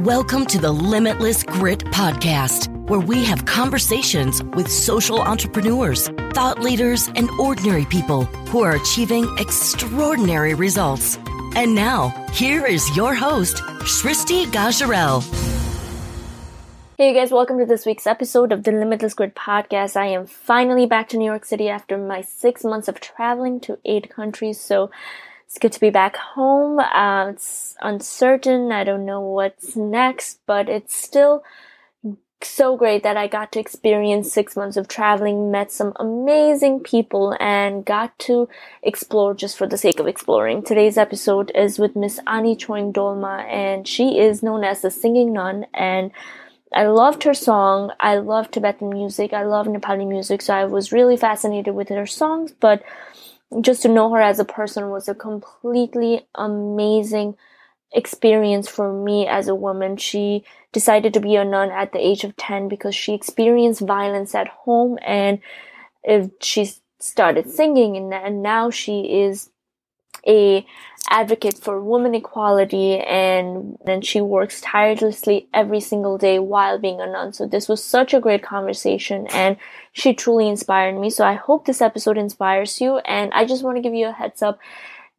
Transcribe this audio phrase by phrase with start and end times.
[0.00, 7.08] Welcome to the Limitless Grit Podcast, where we have conversations with social entrepreneurs, thought leaders,
[7.16, 11.16] and ordinary people who are achieving extraordinary results.
[11.54, 15.22] And now, here is your host, Shristi Gajarel.
[16.98, 19.96] Hey guys, welcome to this week's episode of the Limitless Grit podcast.
[19.96, 23.78] I am finally back to New York City after my six months of traveling to
[23.86, 24.60] eight countries.
[24.60, 24.90] So
[25.46, 26.80] it's good to be back home.
[26.80, 28.72] Uh, it's uncertain.
[28.72, 31.44] I don't know what's next, but it's still
[32.42, 37.36] so great that I got to experience six months of traveling, met some amazing people,
[37.40, 38.48] and got to
[38.82, 40.62] explore just for the sake of exploring.
[40.62, 45.32] Today's episode is with Miss Ani Choying Dolma, and she is known as the Singing
[45.32, 46.10] Nun, and
[46.74, 47.92] I loved her song.
[48.00, 49.32] I love Tibetan music.
[49.32, 50.42] I love Nepali music.
[50.42, 52.82] So I was really fascinated with her songs, but
[53.60, 57.36] just to know her as a person was a completely amazing
[57.92, 59.96] experience for me as a woman.
[59.96, 64.34] She decided to be a nun at the age of 10 because she experienced violence
[64.34, 65.40] at home and
[66.40, 69.50] she started singing and now she is
[70.26, 70.66] a
[71.08, 77.06] advocate for women equality and then she works tirelessly every single day while being a
[77.06, 77.32] nun.
[77.32, 79.56] So this was such a great conversation and
[79.92, 81.10] she truly inspired me.
[81.10, 84.12] So I hope this episode inspires you and I just want to give you a
[84.12, 84.58] heads up.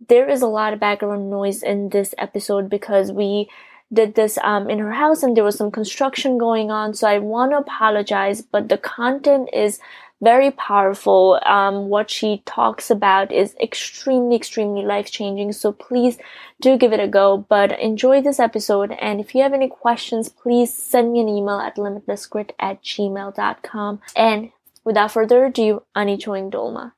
[0.07, 3.49] There is a lot of background noise in this episode because we
[3.91, 6.93] did this um, in her house and there was some construction going on.
[6.93, 9.79] So I want to apologize, but the content is
[10.21, 11.39] very powerful.
[11.45, 15.53] Um, what she talks about is extremely, extremely life changing.
[15.53, 16.17] So please
[16.59, 17.37] do give it a go.
[17.37, 18.91] But enjoy this episode.
[18.99, 24.01] And if you have any questions, please send me an email at limitlessgrit at gmail.com.
[24.15, 24.51] And
[24.83, 26.93] without further ado, Ani Choying Dolma.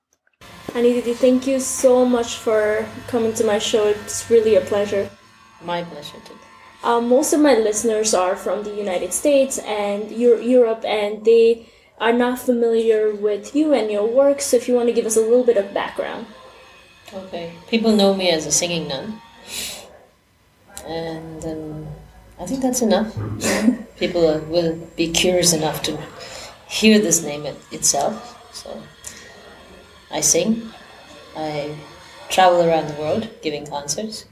[0.75, 3.87] Ani Didi, thank you so much for coming to my show.
[3.87, 5.09] It's really a pleasure.
[5.63, 6.35] My pleasure too.
[6.81, 11.67] Um, most of my listeners are from the United States and Europe, and they
[11.99, 15.17] are not familiar with you and your work, so if you want to give us
[15.17, 16.25] a little bit of background.
[17.13, 17.53] Okay.
[17.67, 19.21] People know me as a singing nun.
[20.85, 21.87] And um,
[22.39, 23.13] I think that's enough.
[23.97, 25.97] People will be curious enough to
[26.67, 28.37] hear this name it, itself.
[28.53, 28.81] So
[30.11, 30.69] I sing.
[31.35, 31.75] I
[32.29, 34.25] travel around the world giving concerts.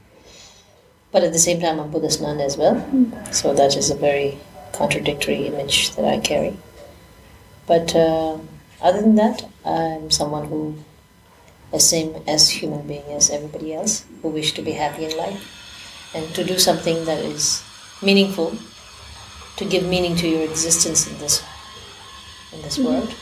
[1.10, 2.76] But at the same time, I'm Buddhist nun as well.
[2.76, 3.34] Mm.
[3.34, 4.38] So that is a very
[4.72, 6.56] contradictory image that I carry.
[7.68, 8.38] But uh,
[8.80, 10.76] other than that, I'm someone who
[11.70, 16.10] the same as human being as everybody else who wish to be happy in life
[16.14, 17.62] and to do something that is
[18.02, 18.56] meaningful
[19.56, 21.44] to give meaning to your existence in this
[22.52, 22.88] in this mm-hmm.
[22.88, 23.14] world.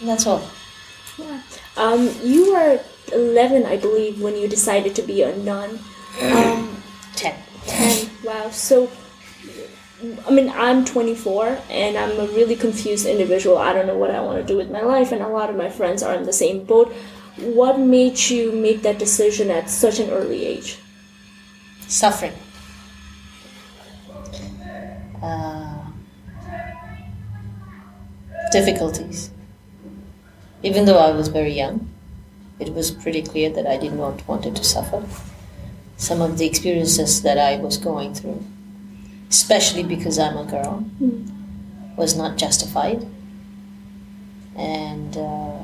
[0.00, 0.42] And that's all.
[1.16, 1.40] Yeah.
[1.76, 2.80] Um, you were
[3.12, 5.78] 11 i believe when you decided to be a nun.
[6.22, 6.82] Um,
[7.16, 7.34] 10
[7.66, 8.50] 10 wow.
[8.50, 8.90] So
[10.02, 13.56] I mean, I'm 24 and I'm a really confused individual.
[13.56, 15.54] I don't know what I want to do with my life, and a lot of
[15.54, 16.92] my friends are in the same boat.
[17.36, 20.78] What made you make that decision at such an early age?
[21.86, 22.32] Suffering.
[25.22, 25.84] Uh,
[28.50, 29.30] difficulties.
[30.64, 31.88] Even though I was very young,
[32.58, 35.04] it was pretty clear that I did not want to suffer.
[35.96, 38.44] Some of the experiences that I was going through
[39.32, 41.96] especially because I'm a girl, mm.
[41.96, 43.06] was not justified.
[44.54, 45.56] And uh,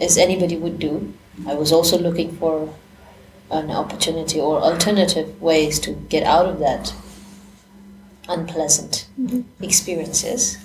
[0.00, 1.12] as anybody would do,
[1.46, 2.74] I was also looking for
[3.50, 6.94] an opportunity or alternative ways to get out of that
[8.30, 9.42] unpleasant mm-hmm.
[9.62, 10.56] experiences.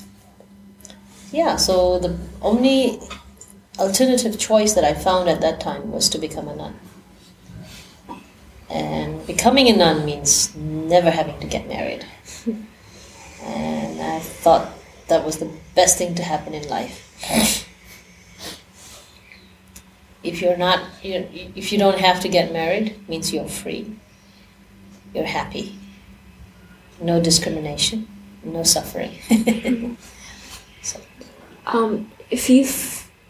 [1.33, 3.01] Yeah, so the only
[3.77, 6.79] alternative choice that I found at that time was to become a nun.
[8.73, 12.03] And becoming a nun means never having to get married.
[13.43, 14.73] and I thought
[15.09, 17.69] that was the best thing to happen in life.
[20.23, 23.95] if you're not, you if you don't have to get married, means you're free.
[25.13, 25.77] You're happy.
[26.99, 28.07] No discrimination,
[28.43, 29.13] no suffering.
[30.81, 30.99] so.
[31.67, 32.65] um, if you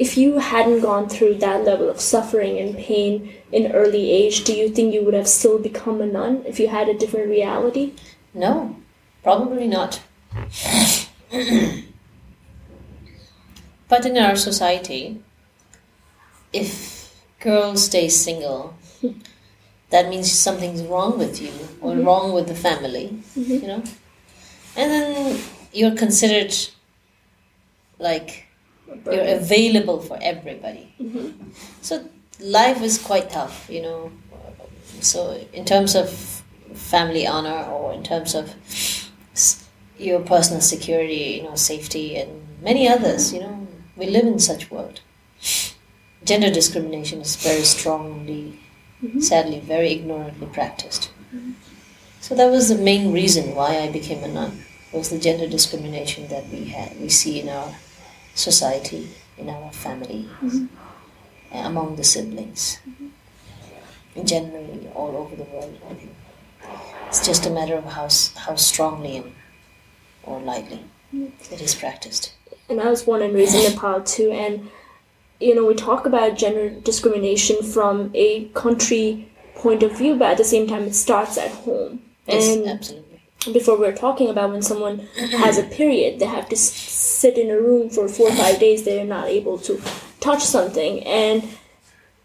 [0.04, 4.54] if you hadn't gone through that level of suffering and pain in early age, do
[4.54, 7.94] you think you would have still become a nun if you had a different reality?
[8.34, 8.76] No,
[9.24, 10.02] probably not.
[13.88, 15.24] but in our society,
[16.52, 18.76] if girls stay single,
[19.90, 22.06] that means something's wrong with you or mm-hmm.
[22.06, 23.54] wrong with the family, mm-hmm.
[23.54, 23.84] you know?
[24.76, 25.40] And then
[25.72, 26.54] you're considered
[28.00, 28.43] like
[29.06, 30.94] you're available for everybody.
[31.00, 31.50] Mm-hmm.
[31.82, 32.08] So
[32.40, 34.12] life is quite tough, you know.
[35.02, 36.10] So in terms of
[36.74, 38.54] family honor or in terms of
[39.98, 43.34] your personal security, you know, safety, and many others.
[43.34, 45.02] You know, we live in such world.
[46.24, 48.60] Gender discrimination is very strongly,
[49.20, 51.12] sadly, very ignorantly practiced.
[52.22, 54.64] So that was the main reason why I became a nun.
[54.94, 57.76] Was the gender discrimination that we had, we see in our
[58.36, 60.66] society, in our family, mm-hmm.
[61.56, 64.26] among the siblings, mm-hmm.
[64.26, 65.78] generally all over the world.
[65.90, 66.12] I think
[67.08, 68.08] it's just a matter of how
[68.46, 69.34] how strongly and
[70.24, 70.84] or lightly
[71.52, 72.34] it is practiced.
[72.70, 74.70] and I was born and raised in Nepal too, and
[75.40, 80.38] you know we talk about gender discrimination from a country point of view, but at
[80.38, 82.02] the same time it starts at home.
[82.28, 83.22] Yes, and absolutely.
[83.52, 85.00] before we're talking about when someone
[85.44, 86.56] has a period, they have to
[87.24, 88.84] sit in a room for four or five days.
[88.84, 89.82] They're not able to
[90.20, 91.38] touch something, and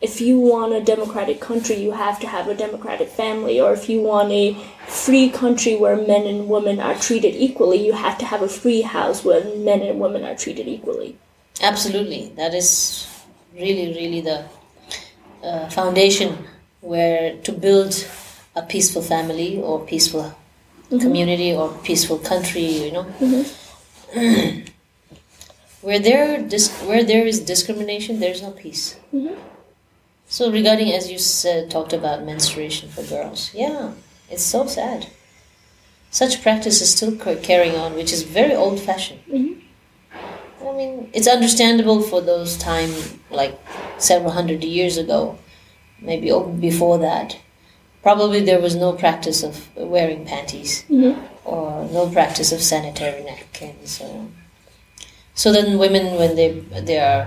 [0.01, 3.89] if you want a democratic country, you have to have a democratic family, or if
[3.89, 4.55] you want a
[4.87, 8.83] free country where men and women are treated equally, you have to have a free
[8.83, 11.17] house where men and women are treated equally.
[11.61, 12.71] Absolutely, that is
[13.55, 14.45] really, really the
[15.43, 16.47] uh, foundation
[16.81, 18.07] where to build
[18.55, 20.33] a peaceful family or peaceful
[20.91, 22.67] community or peaceful country.
[22.87, 23.07] You know,
[25.83, 28.97] where there dis- where there is discrimination, there is no peace.
[29.13, 29.35] Mm-hmm.
[30.27, 33.93] So, regarding as you said, talked about menstruation for girls, yeah,
[34.31, 35.07] it's so sad.
[36.11, 39.21] Such practice is still carrying on, which is very old-fashioned.
[39.27, 40.67] Mm-hmm.
[40.67, 42.91] I mean, it's understandable for those time,
[43.31, 43.59] like
[43.99, 45.39] several hundred years ago,
[46.01, 47.39] maybe even before that.
[48.03, 51.21] Probably there was no practice of wearing panties mm-hmm.
[51.45, 54.01] or no practice of sanitary napkins.
[54.01, 54.27] Or...
[55.43, 56.51] So then, women, when they
[56.89, 57.23] they are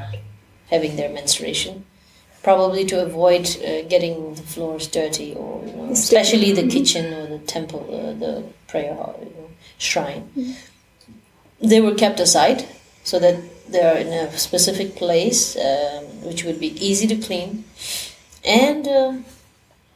[0.73, 1.85] having their menstruation,
[2.43, 7.25] probably to avoid uh, getting the floors dirty, or you know, especially the kitchen or
[7.35, 8.33] the temple, uh, the
[8.67, 10.23] prayer hall, you know, shrine,
[11.69, 12.67] they were kept aside
[13.03, 13.37] so that
[13.71, 17.63] they are in a specific place um, which would be easy to clean.
[18.43, 19.13] And uh,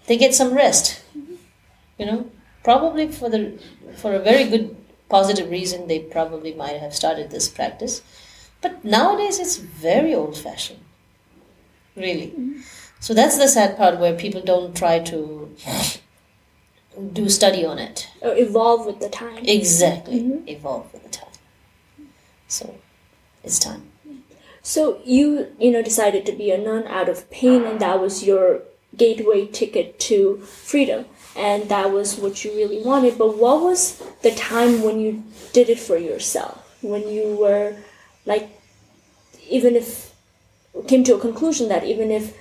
[0.08, 1.02] they get some rest
[1.98, 2.30] you know
[2.64, 3.42] probably for the
[3.98, 4.76] for a very good
[5.10, 8.02] positive reason they probably might have started this practice.
[8.62, 10.80] But nowadays it's very old fashioned
[11.96, 12.34] really.
[13.00, 15.56] So that's the sad part where people don't try to
[17.14, 18.10] do study on it.
[18.22, 19.46] Or evolve with the time.
[19.46, 20.22] exactly.
[20.22, 20.48] Mm-hmm.
[20.48, 21.30] Evolve with the time.
[22.48, 22.76] So
[23.44, 23.92] it's time.
[24.62, 28.24] So you you know decided to be a nun out of pain, and that was
[28.24, 28.62] your
[28.98, 31.06] gateway ticket to freedom,
[31.36, 33.18] and that was what you really wanted.
[33.18, 35.24] But what was the time when you
[35.54, 36.62] did it for yourself?
[36.82, 37.78] When you were
[38.26, 38.50] like,
[39.50, 40.14] even if
[40.88, 42.36] came to a conclusion that even if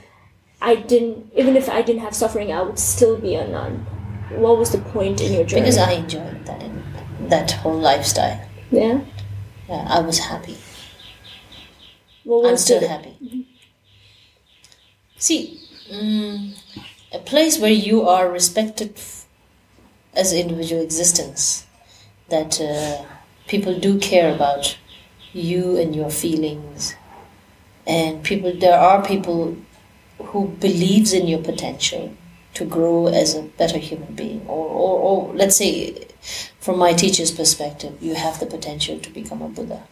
[0.61, 3.87] I didn't, even if I didn't have suffering, I would still be a nun.
[4.31, 5.63] What was the point in your journey?
[5.63, 6.63] because I enjoyed that
[7.31, 8.41] that whole lifestyle.
[8.71, 9.01] yeah.
[9.69, 10.59] Yeah, I was happy.
[12.25, 13.47] What I'm was still happy.
[15.17, 15.59] See,
[15.91, 16.55] mm,
[17.15, 19.01] a place where you are respected
[20.15, 21.67] as an individual existence,
[22.29, 23.05] that uh,
[23.47, 24.77] people do care about
[25.33, 26.95] you and your feelings,
[27.87, 28.53] and people.
[28.53, 29.57] There are people
[30.19, 32.15] who believes in your potential
[32.55, 36.07] to grow as a better human being, or, or, or let's say,
[36.61, 39.83] from my teacher's perspective, you have the potential to become a Buddha.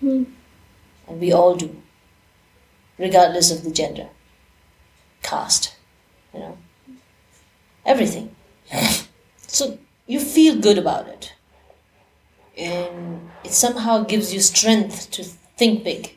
[0.00, 1.80] And we all do,
[2.98, 4.08] regardless of the gender,
[5.22, 5.76] caste,
[6.32, 6.58] you know,
[7.84, 8.34] everything.
[9.38, 11.32] So you feel good about it.
[12.56, 16.14] And it somehow gives you strength to think big.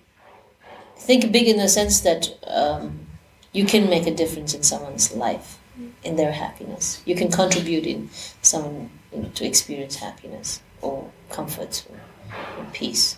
[0.97, 3.07] Think big in the sense that um,
[3.53, 5.59] you can make a difference in someone's life,
[6.03, 7.01] in their happiness.
[7.05, 8.09] You can contribute in
[8.41, 13.17] someone you know, to experience happiness or comfort or, or peace.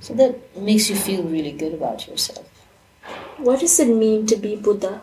[0.00, 2.46] So that makes you feel really good about yourself.
[3.38, 5.00] What does it mean to be Buddha?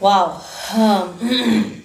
[0.00, 0.42] Wow.
[0.74, 1.18] Um,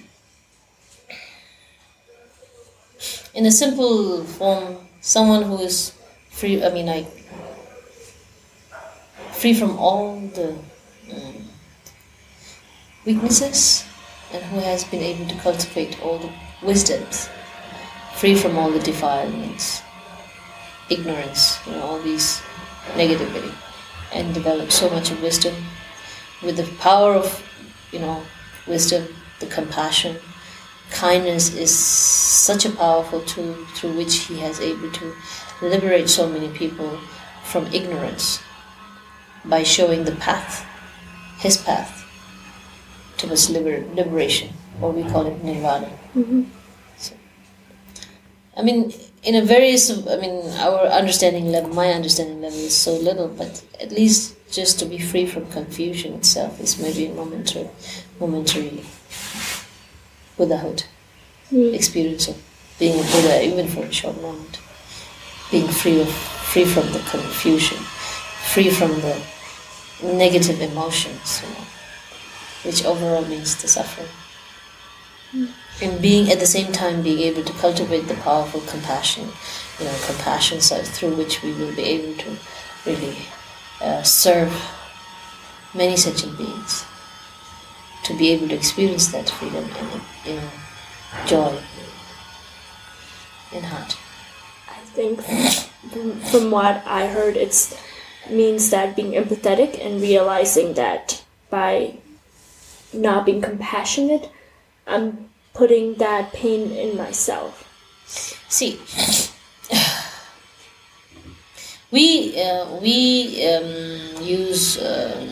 [3.34, 5.92] in a simple form, someone who is
[6.30, 7.06] free, I mean, like,
[9.32, 10.56] free from all the
[11.12, 11.44] um,
[13.04, 13.84] weaknesses
[14.32, 16.32] and who has been able to cultivate all the
[16.62, 17.28] wisdoms,
[18.14, 19.82] free from all the defilements,
[20.88, 22.40] ignorance, you know, all these
[22.94, 23.52] negativity,
[24.14, 25.54] and develop so much of wisdom
[26.42, 27.45] with the power of
[27.96, 28.16] you know
[28.72, 29.04] wisdom
[29.40, 30.16] the compassion
[30.90, 35.14] kindness is such a powerful tool through which he has able to
[35.62, 36.98] liberate so many people
[37.44, 38.40] from ignorance
[39.44, 40.64] by showing the path
[41.38, 42.04] his path
[43.16, 44.50] towards liber- liberation,
[44.80, 45.88] or we call it nirvana.
[46.14, 46.42] Mm-hmm.
[46.98, 47.14] So,
[48.56, 52.94] I mean, in a very, I mean, our understanding level, my understanding level is so
[52.94, 57.68] little, but at least just to be free from confusion itself is maybe a momentary,
[58.20, 58.82] momentary
[60.36, 60.84] Buddhahood.
[61.50, 61.74] Hmm.
[61.74, 62.42] Experience of
[62.78, 64.60] being a Buddha, even for a short moment,
[65.50, 67.78] being free of, free from the confusion,
[68.52, 69.22] free from the
[70.02, 71.64] negative emotions, you know,
[72.64, 74.08] which overall means the suffering.
[75.30, 75.46] Hmm.
[75.82, 79.28] And being at the same time being able to cultivate the powerful compassion,
[79.78, 82.36] you know, compassion so through which we will be able to
[82.86, 83.16] really
[83.80, 84.52] uh, serve
[85.74, 86.84] many sentient beings,
[88.04, 90.50] to be able to experience that freedom and you know,
[91.26, 91.58] joy
[93.52, 93.96] in heart.
[94.68, 97.54] I think from, from what I heard, it
[98.30, 101.98] means that being empathetic and realizing that by
[102.92, 104.30] not being compassionate,
[104.86, 107.62] I'm putting that pain in myself.
[108.48, 108.78] See,
[111.96, 112.98] we uh, we
[113.52, 115.28] um, use um,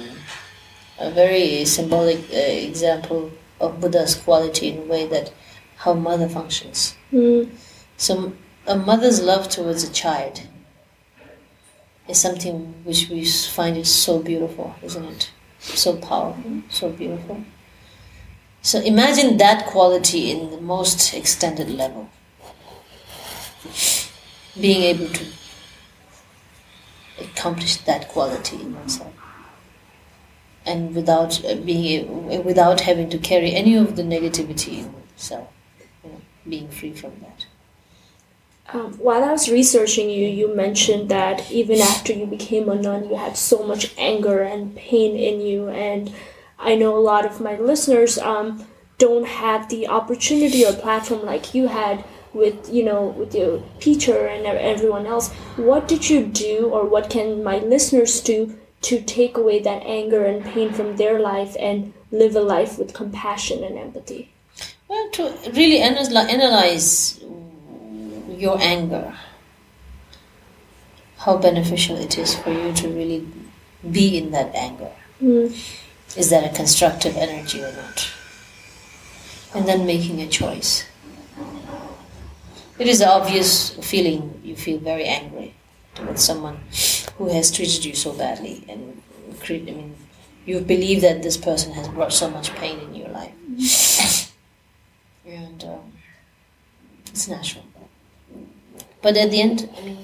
[0.99, 3.30] a very symbolic uh, example
[3.61, 5.33] of Buddha's quality in a way that
[5.76, 6.97] how mother functions.
[7.99, 8.33] So
[8.66, 10.40] a mother's love towards a child
[12.09, 15.30] is something which we find is so beautiful, isn't it?
[15.59, 17.44] So powerful, so beautiful.
[18.62, 22.09] So imagine that quality in the most extended level.
[24.59, 25.25] Being able to
[27.21, 29.12] accomplish that quality in oneself,
[30.66, 35.49] and without uh, being without having to carry any of the negativity in oneself,
[36.02, 37.47] you know, being free from that.
[38.73, 43.09] Um, while I was researching you, you mentioned that even after you became a nun,
[43.09, 45.68] you had so much anger and pain in you.
[45.68, 46.12] And
[46.59, 48.66] I know a lot of my listeners um,
[48.99, 52.04] don't have the opportunity or platform like you had
[52.35, 55.31] with, you know, with your teacher and everyone else.
[55.57, 60.25] What did you do, or what can my listeners do to take away that anger
[60.25, 64.31] and pain from their life and live a life with compassion and empathy?
[64.88, 67.25] Well, to really analyze, analyze
[68.29, 69.14] your anger,
[71.19, 73.26] how beneficial it is for you to really
[73.91, 74.93] be in that anger.
[75.23, 75.50] Mm.
[76.17, 78.11] Is that a constructive energy or not?
[79.55, 80.85] And then making a choice.
[82.78, 85.54] It is an obvious feeling you feel very angry
[85.95, 86.59] towards someone
[87.19, 89.00] who has treated you so badly, and
[89.49, 89.95] I mean,
[90.47, 94.33] you believe that this person has brought so much pain in your life
[95.26, 95.93] and um,
[97.07, 97.64] it's natural.
[99.02, 99.99] But at the end, I mean,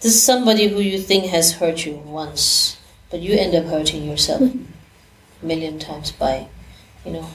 [0.00, 2.78] this is somebody who you think has hurt you once,
[3.10, 4.42] but you end up hurting yourself
[5.42, 6.46] a million times by,
[7.04, 7.26] you know,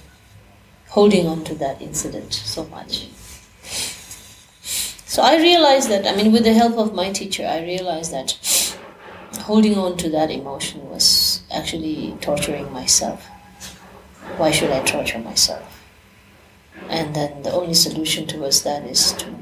[0.90, 3.08] holding on to that incident so much.
[5.16, 8.38] So I realized that, I mean, with the help of my teacher, I realized that
[9.40, 13.26] holding on to that emotion was actually torturing myself.
[14.36, 15.76] Why should I torture myself?
[16.90, 19.34] and then the only solution towards that is to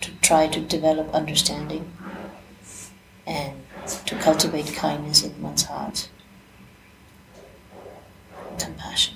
[0.00, 1.90] to try to develop understanding
[3.26, 3.54] and
[4.04, 6.08] to cultivate kindness in one's heart
[8.58, 9.15] compassion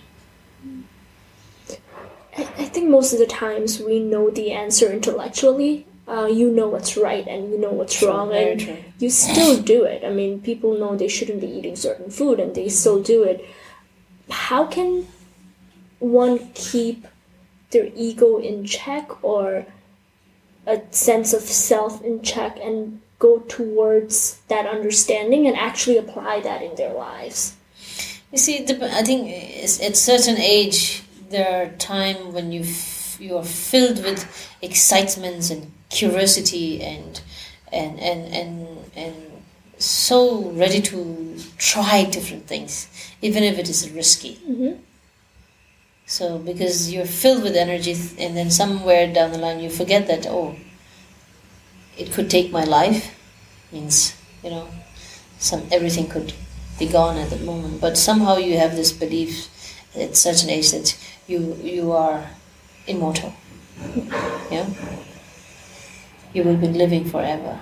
[2.40, 5.86] I, I think most of the times we know the answer intellectually.
[6.08, 8.76] Uh, you know what's right and you know what's True, wrong, and true.
[8.98, 10.02] you still do it.
[10.04, 13.44] I mean, people know they shouldn't be eating certain food and they still do it.
[14.28, 15.06] How can
[16.00, 17.06] one keep
[17.70, 19.66] their ego in check or
[20.66, 26.60] a sense of self in check and go towards that understanding and actually apply that
[26.62, 27.54] in their lives?
[28.32, 33.18] you see the, i think it's- at certain age there are time when you f-
[33.20, 34.26] you are filled with
[34.62, 37.20] excitements and curiosity and
[37.72, 39.16] and and and and
[39.78, 42.88] so ready to try different things
[43.22, 44.74] even if it is risky mm-hmm.
[46.10, 50.26] So, because you're filled with energy, and then somewhere down the line you forget that,
[50.26, 50.56] oh,
[51.96, 53.16] it could take my life,
[53.70, 54.66] means, you know,
[55.38, 56.32] some everything could
[56.80, 57.80] be gone at the moment.
[57.80, 59.48] But somehow you have this belief
[59.94, 60.98] at such an age that
[61.30, 62.26] you you are
[62.86, 63.32] immortal.
[64.50, 64.68] Yeah,
[66.32, 67.58] you will be living forever.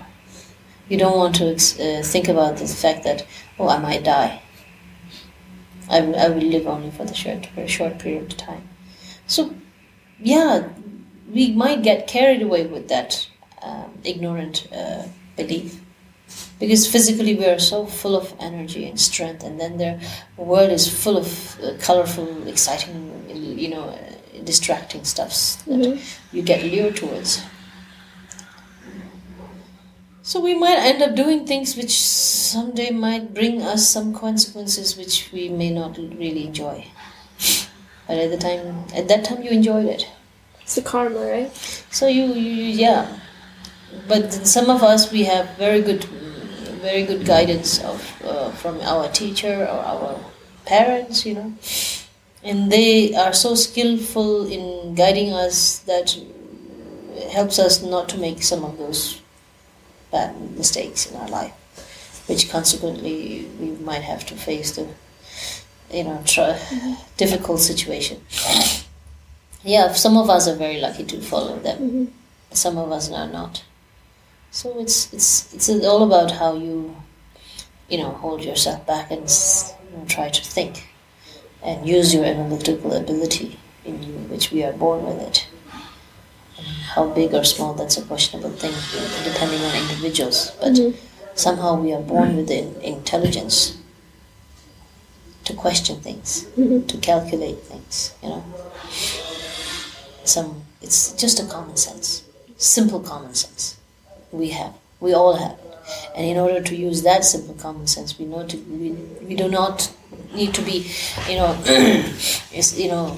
[0.89, 3.27] You don't want to uh, think about the fact that
[3.59, 4.43] oh, I might die.
[5.91, 8.69] I will, I will live only for the short, for a short period of time.
[9.27, 9.55] So,
[10.19, 10.69] yeah,
[11.33, 13.27] we might get carried away with that
[13.63, 15.05] um, ignorant uh,
[15.37, 15.81] belief.
[16.61, 19.99] because physically we are so full of energy and strength and then the
[20.37, 23.18] world is full of uh, colorful exciting
[23.59, 26.01] you know uh, distracting stuffs that
[26.33, 27.43] you get lured towards.
[30.23, 35.31] So we might end up doing things which someday might bring us some consequences which
[35.33, 36.87] we may not really enjoy.
[38.07, 40.07] But at the time at that time you enjoyed it.
[40.61, 41.51] It's the karma, right?
[41.91, 43.19] so you, you yeah,
[44.07, 49.09] but some of us we have very good, very good guidance of uh, from our
[49.09, 50.21] teacher or our
[50.67, 51.55] parents, you know,
[52.43, 56.17] and they are so skillful in guiding us that
[57.33, 59.21] helps us not to make some of those
[60.11, 61.53] bad mistakes in our life,
[62.29, 64.87] which consequently we might have to face the,
[65.91, 66.59] you know, tr-
[67.17, 68.21] difficult situation.
[69.65, 71.79] Yeah some of us are very lucky to follow them.
[71.79, 72.05] Mm-hmm.
[72.53, 73.65] Some of us are not.
[74.51, 76.97] So it's it's it's all about how you
[77.89, 79.29] you know hold yourself back and,
[79.95, 80.88] and try to think
[81.63, 85.49] and use your analytical ability in you which we are born with it.
[86.57, 88.75] And how big or small that's a questionable thing
[89.25, 90.97] depending on individuals but mm-hmm.
[91.35, 93.79] somehow we are born with the intelligence
[95.45, 96.87] to question things mm-hmm.
[96.87, 98.45] to calculate things you know?
[100.25, 102.25] Some it's just a common sense
[102.57, 103.79] simple common sense
[104.33, 105.57] we have we all have
[106.15, 108.91] and in order to use that simple common sense we know to we,
[109.29, 109.93] we do not
[110.35, 110.91] need to be
[111.29, 111.53] you know
[112.53, 113.17] is you know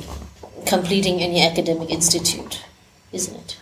[0.67, 2.63] completing any academic institute
[3.13, 3.57] isn't it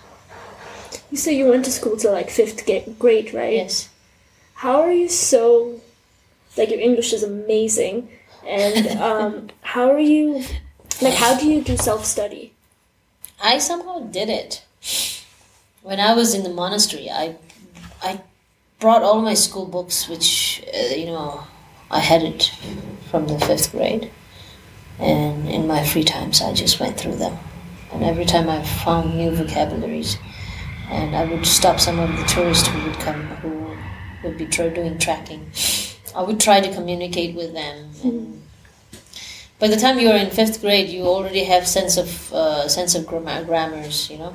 [1.11, 2.65] You say you went to school till like fifth
[2.99, 3.55] grade, right?
[3.55, 3.89] yes
[4.63, 5.81] How are you so
[6.57, 8.11] like your English is amazing,
[8.47, 10.45] and um, how are you
[11.01, 12.53] like how do you do self study?
[13.43, 14.65] I somehow did it.
[15.83, 17.37] When I was in the monastery, I,
[18.03, 18.21] I
[18.81, 21.45] brought all my school books, which uh, you know,
[21.91, 22.53] I had it
[23.11, 24.11] from the fifth grade,
[24.99, 27.37] and in my free times, I just went through them.
[27.93, 30.19] And every time I found new vocabularies,
[30.91, 33.77] and I would stop some of the tourists who would come, who
[34.23, 35.51] would be tra- doing tracking.
[36.15, 37.91] I would try to communicate with them.
[38.03, 38.43] And
[39.59, 43.07] by the time you're in fifth grade, you already have sense of uh, sense of
[43.07, 44.35] grammar, grammars, you know,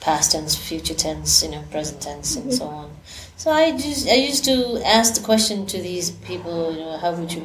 [0.00, 2.90] past tense, future tense, you know, present tense, and so on.
[3.36, 7.12] So I just I used to ask the question to these people, you know, how
[7.12, 7.44] would you?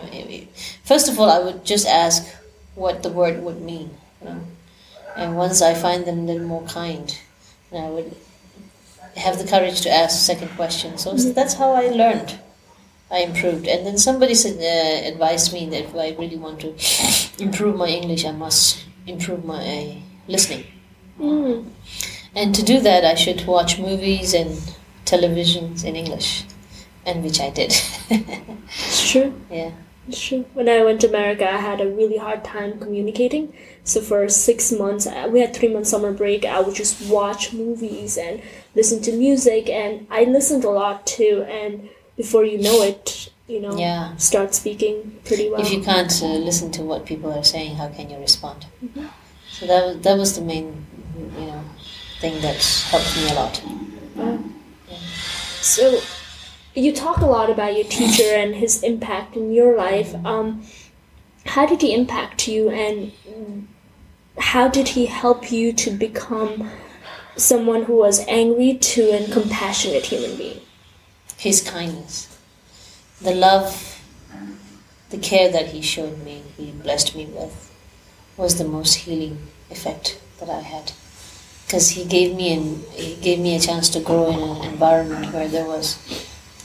[0.83, 2.25] First of all, I would just ask
[2.75, 3.89] what the word would mean,
[4.21, 4.41] you know,
[5.15, 7.17] and once I find them a little more kind,
[7.71, 8.15] then I would
[9.17, 10.97] have the courage to ask the second question.
[10.97, 12.39] So that's how I learned.
[13.11, 16.75] I improved, and then somebody said, uh, advised me that if I really want to
[17.43, 19.97] improve my English, I must improve my
[20.27, 20.65] listening.
[21.19, 21.65] Mm.
[22.35, 24.61] And to do that, I should watch movies and
[25.11, 26.45] televisions in English,
[27.05, 27.71] and which I did.
[28.09, 29.33] It's true.
[29.51, 29.71] yeah.
[30.07, 30.45] It's true.
[30.53, 33.53] When I went to America, I had a really hard time communicating.
[33.83, 36.45] So for six months, uh, we had three months summer break.
[36.45, 38.41] I would just watch movies and
[38.75, 41.45] listen to music, and I listened a lot too.
[41.49, 44.15] And before you know it, you know, Yeah.
[44.17, 44.95] start speaking
[45.25, 45.61] pretty well.
[45.61, 48.65] If you can't uh, listen to what people are saying, how can you respond?
[49.51, 50.85] So that was that was the main,
[51.39, 51.61] you know,
[52.21, 52.59] thing that
[52.91, 54.58] helped me a lot.
[55.69, 56.01] So,
[56.73, 60.15] you talk a lot about your teacher and his impact in your life.
[60.25, 60.63] Um,
[61.45, 63.11] how did he impact you, and
[64.39, 66.71] how did he help you to become
[67.35, 70.61] someone who was angry to a compassionate human being?
[71.37, 72.35] His kindness,
[73.21, 74.01] the love,
[75.11, 77.71] the care that he showed me, he blessed me with,
[78.37, 79.37] was the most healing
[79.69, 80.93] effect that I had.
[81.69, 85.31] Because he gave me an, he gave me a chance to grow in an environment
[85.31, 85.99] where there was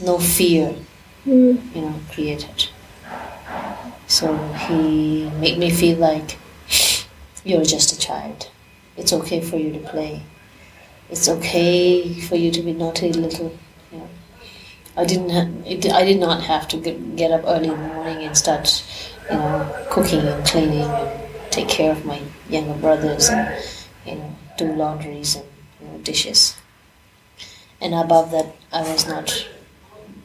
[0.03, 0.75] no fear,
[1.27, 2.69] you know, created.
[4.07, 4.35] So
[4.67, 6.39] he made me feel like
[7.45, 8.49] you're just a child.
[8.97, 10.23] It's okay for you to play.
[11.11, 13.55] It's okay for you to be naughty little,
[13.93, 14.09] you know.
[14.97, 15.29] I didn't.
[15.29, 18.35] Ha- it, I did not have to get, get up early in the morning and
[18.35, 18.83] start,
[19.31, 23.63] you know, cooking and cleaning and take care of my younger brothers and,
[24.07, 25.47] you know, do laundries and
[25.81, 26.57] you know, dishes.
[27.81, 29.47] And above that, I was not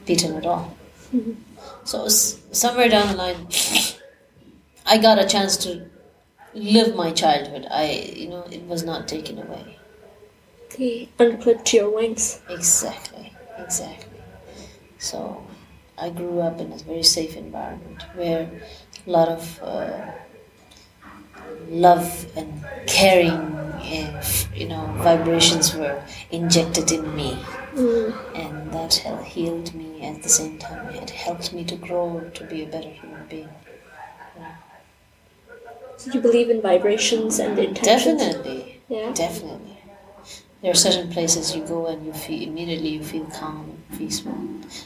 [0.06, 0.76] beaten at all.
[1.84, 3.48] So somewhere down the line,
[4.86, 5.90] I got a chance to
[6.54, 7.68] live my childhood.
[7.72, 9.78] I, you know, it was not taken away.
[10.76, 12.42] He unclipped your wings.
[12.50, 14.22] Exactly, exactly.
[15.00, 15.44] So
[15.98, 18.50] I grew up in a very safe environment where
[19.08, 20.12] a lot of uh,
[21.68, 27.38] love and caring, and, you know vibrations were injected in me.
[27.74, 28.14] Mm.
[28.36, 28.94] And that
[29.26, 32.90] healed me at the same time it helped me to grow to be a better
[32.90, 33.50] human being.
[35.98, 38.20] So you believe in vibrations and intentions?
[38.22, 38.82] definitely.
[38.88, 39.12] Yeah.
[39.14, 39.78] definitely.
[40.62, 44.38] There are certain places you go and you feel immediately you feel calm and peaceful.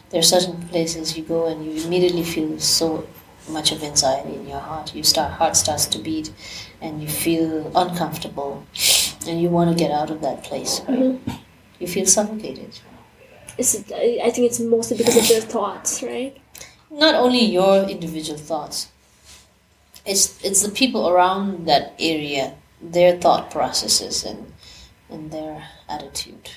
[0.09, 3.07] There are certain places you go and you immediately feel so
[3.49, 4.93] much of anxiety in your heart.
[4.95, 6.32] Your start heart starts to beat
[6.82, 8.65] and you feel uncomfortable
[9.27, 10.82] and you want to get out of that place.
[10.88, 11.19] Right
[11.79, 12.79] you feel suffocated.
[13.58, 16.38] Is it, I think it's mostly because of their thoughts, right?
[16.93, 18.89] not only your individual thoughts.
[20.06, 24.53] It's it's the people around that area their thought processes and
[25.10, 26.51] and their attitude.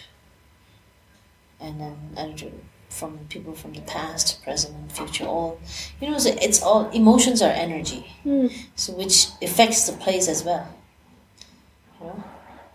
[1.61, 2.61] And then attitude
[2.98, 5.50] from people from the past present and future all
[6.00, 8.46] you know it's all emotions are energy Hmm.
[8.82, 9.16] so which
[9.48, 10.66] affects the place as well
[12.00, 12.24] you know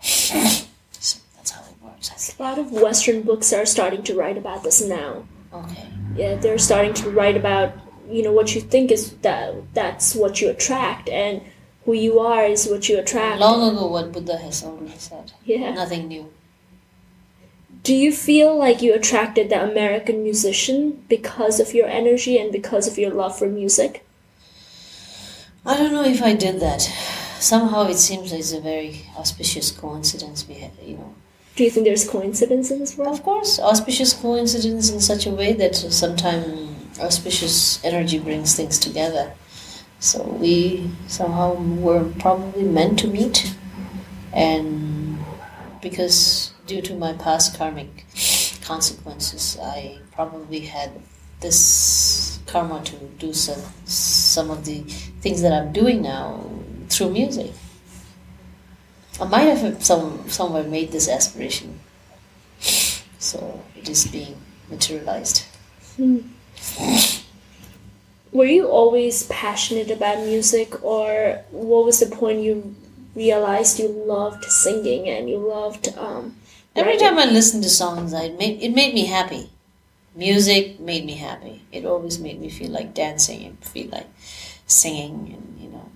[0.00, 2.16] so that's how it works I.
[2.38, 5.24] A lot of Western books are starting to write about this now.
[5.62, 7.68] okay Yeah, they're starting to write about
[8.16, 11.40] you know what you think is that that's what you attract, and
[11.84, 13.40] who you are is what you attract.
[13.40, 15.72] long ago what buddha has already said Yeah.
[15.82, 16.24] nothing new
[17.82, 22.86] Do you feel like you attracted the American musician because of your energy and because
[22.86, 24.06] of your love for music?
[25.66, 26.82] I don't know if I did that.
[27.40, 30.46] Somehow it seems like it's a very auspicious coincidence.
[30.46, 31.14] We had, you know,
[31.56, 33.14] Do you think there's coincidence in this world?
[33.14, 39.32] of course, auspicious coincidence in such a way that sometimes auspicious energy brings things together.
[39.98, 43.54] So we somehow were probably meant to meet,
[44.32, 45.18] and
[45.80, 48.06] because due to my past karmic
[48.64, 50.92] consequences, I probably had
[51.40, 54.80] this karma to do some some of the
[55.20, 56.44] things that I'm doing now
[56.88, 57.52] through music.
[59.20, 61.80] I might have some somewhere made this aspiration,
[63.18, 64.36] so it is being
[64.70, 65.44] materialized.
[68.32, 72.74] Were you always passionate about music, or what was the point you
[73.14, 76.34] realized you loved singing and you loved um,
[76.74, 79.50] Every time I listened to songs, I made it made me happy.
[80.14, 81.62] Music made me happy.
[81.70, 84.08] It always made me feel like dancing and feel like
[84.66, 85.90] singing and you know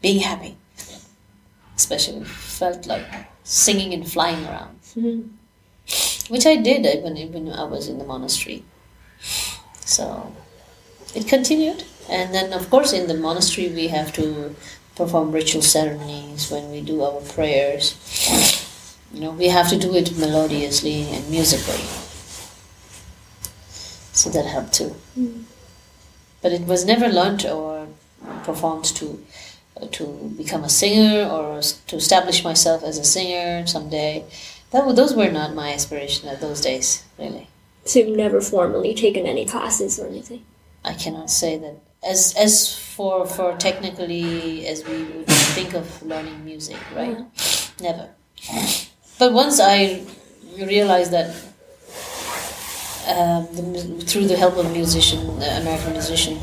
[0.00, 0.56] being happy.
[1.76, 3.06] Especially felt like
[3.44, 5.30] singing and flying around, Mhm.
[6.28, 8.64] which I did when when I was in the monastery.
[9.84, 10.32] So
[11.14, 14.54] it continued, and then of course in the monastery we have to
[14.94, 17.94] perform ritual ceremonies when we do our prayers.
[19.12, 21.84] You know, we have to do it melodiously and musically.
[24.12, 24.94] So that helped too.
[25.14, 25.42] Hmm.
[26.40, 27.88] But it was never learned or
[28.44, 29.24] performed to
[29.90, 34.24] to become a singer or to establish myself as a singer someday.
[34.70, 37.48] That those were not my aspiration at those days, really.
[37.84, 40.44] So you've never formally taken any classes or anything?
[40.84, 46.44] I cannot say that as as for for technically as we would think of learning
[46.44, 47.16] music, right?
[47.16, 47.70] Uh-huh.
[47.80, 48.08] Never.
[49.22, 50.02] But once I
[50.58, 51.28] realized that
[53.06, 56.40] um, the, through the help of a musician, an American musician,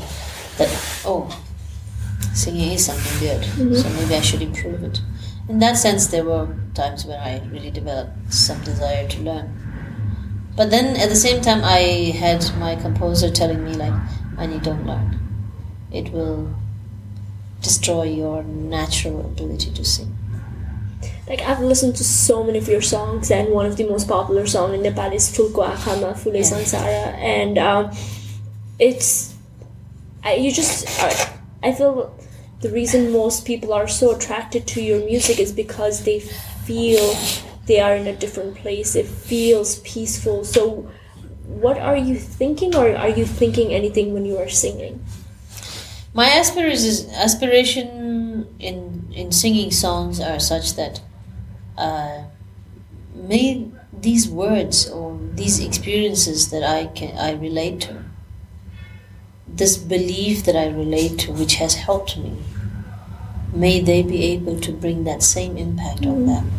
[0.56, 0.70] that
[1.04, 1.28] oh,
[2.32, 3.44] singing is something good,
[3.76, 4.98] so maybe I should improve it.
[5.50, 9.52] In that sense, there were times when I really developed some desire to learn.
[10.56, 13.92] But then at the same time, I had my composer telling me like,
[14.38, 15.20] "Annie, don't learn.
[15.92, 16.54] It will
[17.60, 20.16] destroy your natural ability to sing."
[21.30, 24.48] Like I've listened to so many of your songs, and one of the most popular
[24.48, 26.42] song in Nepal is Fulko Akhama Fule Yeah.
[26.42, 27.92] Sansara, and um,
[28.80, 29.36] it's
[30.24, 32.12] I, you just I, I feel
[32.62, 37.14] the reason most people are so attracted to your music is because they feel
[37.66, 38.96] they are in a different place.
[38.96, 40.44] It feels peaceful.
[40.44, 40.90] So,
[41.46, 45.04] what are you thinking, or are you thinking anything when you are singing?
[46.12, 51.00] My aspirations aspiration in in singing songs are such that
[51.80, 52.24] uh,
[53.14, 58.04] may these words or these experiences that I can I relate to,
[59.48, 62.36] this belief that I relate to, which has helped me,
[63.52, 66.50] may they be able to bring that same impact on them,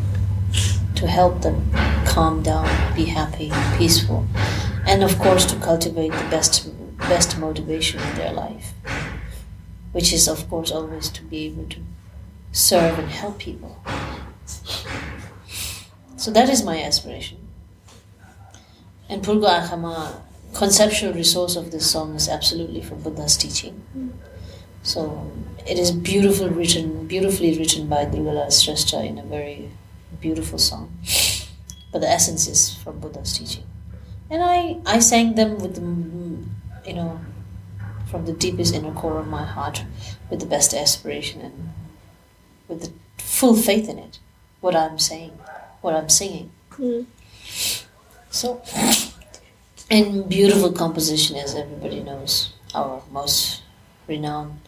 [0.95, 1.71] to help them
[2.05, 4.25] calm down, be happy, peaceful,
[4.85, 6.69] and of course to cultivate the best
[7.09, 8.73] best motivation in their life
[9.91, 11.79] which is of course always to be able to
[12.51, 13.83] serve and help people.
[16.21, 17.39] So that is my aspiration.
[19.09, 20.21] And Purga Akhama,
[20.53, 23.81] conceptual resource of this song is absolutely from Buddha's teaching.
[24.83, 25.31] So
[25.67, 29.71] it is beautiful written, beautifully written by Durgalal Shrestha in a very
[30.19, 30.95] beautiful song.
[31.91, 33.63] But the essence is from Buddha's teaching.
[34.29, 37.19] And I, I sang them with the, you know,
[38.05, 39.85] from the deepest inner core of my heart,
[40.29, 41.69] with the best aspiration and
[42.67, 44.19] with the full faith in it,
[44.59, 45.31] what I'm saying,
[45.81, 46.51] what I'm singing.
[46.71, 47.05] Mm.
[48.29, 48.61] So,
[49.89, 53.63] and beautiful composition, as everybody knows, our most
[54.07, 54.59] renowned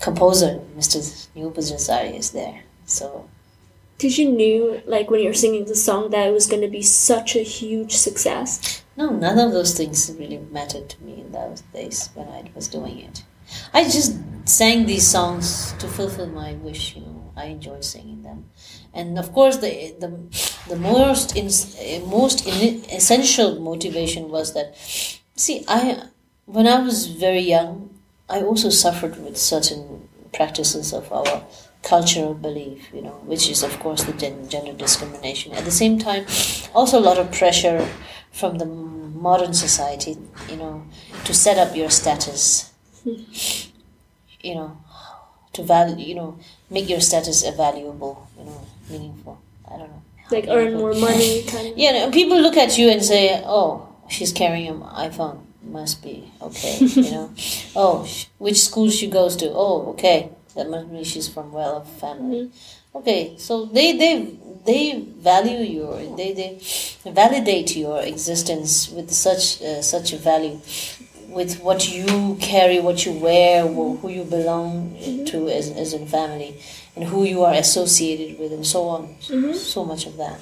[0.00, 0.98] composer, Mr.
[1.34, 2.62] Nupajasari, is there.
[2.86, 3.28] So,
[3.98, 6.68] did you knew like when you were singing the song that it was going to
[6.68, 8.82] be such a huge success?
[8.96, 12.68] No, none of those things really mattered to me in those days when I was
[12.68, 13.24] doing it.
[13.72, 16.96] I just sang these songs to fulfill my wish.
[16.96, 18.50] You know, I enjoyed singing them,
[18.94, 20.10] and of course, the the,
[20.68, 21.46] the most in,
[22.08, 24.76] most in, essential motivation was that.
[25.36, 26.04] See, I
[26.46, 27.90] when I was very young,
[28.28, 31.44] I also suffered with certain practices of our
[31.82, 35.52] cultural belief, you know, which is of course the gender discrimination.
[35.52, 36.24] At the same time,
[36.74, 37.86] also a lot of pressure
[38.32, 40.16] from the modern society,
[40.50, 40.84] you know,
[41.24, 42.72] to set up your status,
[43.04, 44.76] you know,
[45.52, 46.38] to value, you know,
[46.70, 49.40] make your status valuable, you know, meaningful.
[49.66, 50.02] I don't know.
[50.30, 51.78] Like earn more money, kind of.
[51.78, 55.40] Yeah, people look at you and say, "Oh, she's carrying an iPhone.
[55.62, 57.30] Must be okay." you know.
[57.76, 59.50] Oh, which school she goes to?
[59.50, 60.30] Oh, okay.
[60.54, 62.46] That must mean she's from well-off family.
[62.46, 62.98] Mm-hmm.
[62.98, 66.58] Okay, so they they they value your they they
[67.10, 70.60] validate your existence with such uh, such a value
[71.34, 75.24] with what you carry, what you wear, who you belong mm-hmm.
[75.24, 76.56] to as, as a family,
[76.94, 79.08] and who you are associated with, and so on.
[79.26, 79.52] Mm-hmm.
[79.52, 80.40] So much of that.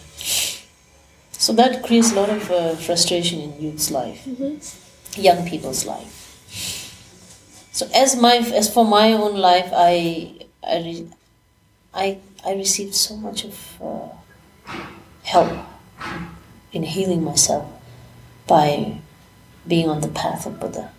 [1.32, 5.20] So that creates a lot of uh, frustration in youth's life, mm-hmm.
[5.20, 6.18] young people's life.
[7.72, 11.06] So as my as for my own life, I I
[11.94, 14.08] I, I received so much of uh,
[15.24, 15.52] help
[16.72, 17.66] in healing myself
[18.46, 18.98] by
[19.66, 20.90] being on the path of Buddha,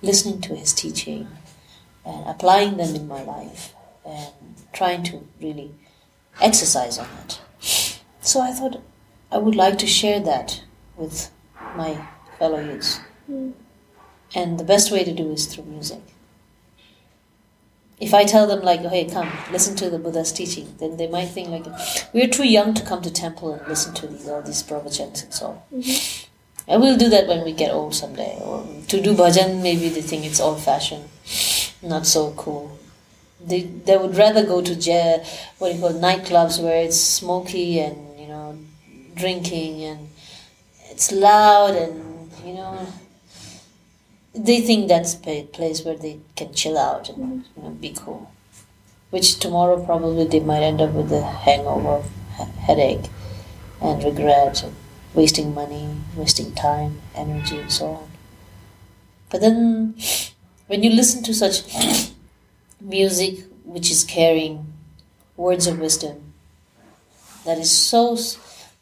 [0.00, 1.28] listening to his teaching
[2.04, 4.32] and applying them in my life and
[4.72, 5.72] trying to really
[6.40, 8.00] exercise on it.
[8.20, 8.82] So I thought
[9.30, 10.62] I would like to share that
[10.96, 11.30] with
[11.76, 12.06] my
[12.38, 13.00] fellow youths.
[13.30, 13.52] Mm.
[14.34, 16.00] And the best way to do is through music.
[18.00, 21.26] If I tell them like, hey, come, listen to the Buddha's teaching, then they might
[21.26, 21.66] think like,
[22.12, 25.32] we're too young to come to temple and listen to these, all these pravachans and
[25.32, 25.62] so.
[25.72, 26.28] Mm-hmm.
[26.68, 28.38] And we'll do that when we get old someday.
[28.40, 31.08] Or to do bhajan, maybe they think it's old fashioned,
[31.82, 32.78] not so cool.
[33.44, 35.24] They, they would rather go to jail,
[35.58, 38.56] what do you call nightclubs where it's smoky and you know
[39.16, 40.08] drinking and
[40.90, 42.86] it's loud and you know
[44.34, 47.60] they think that's a place where they can chill out and mm-hmm.
[47.60, 48.30] you know, be cool.
[49.10, 52.02] Which tomorrow probably they might end up with a hangover,
[52.60, 53.10] headache,
[53.80, 54.64] and regret,
[55.14, 58.10] wasting money, wasting time, energy, and so on.
[59.30, 59.94] But then,
[60.66, 61.62] when you listen to such
[62.80, 64.72] music which is carrying
[65.36, 66.32] words of wisdom,
[67.44, 68.16] that is so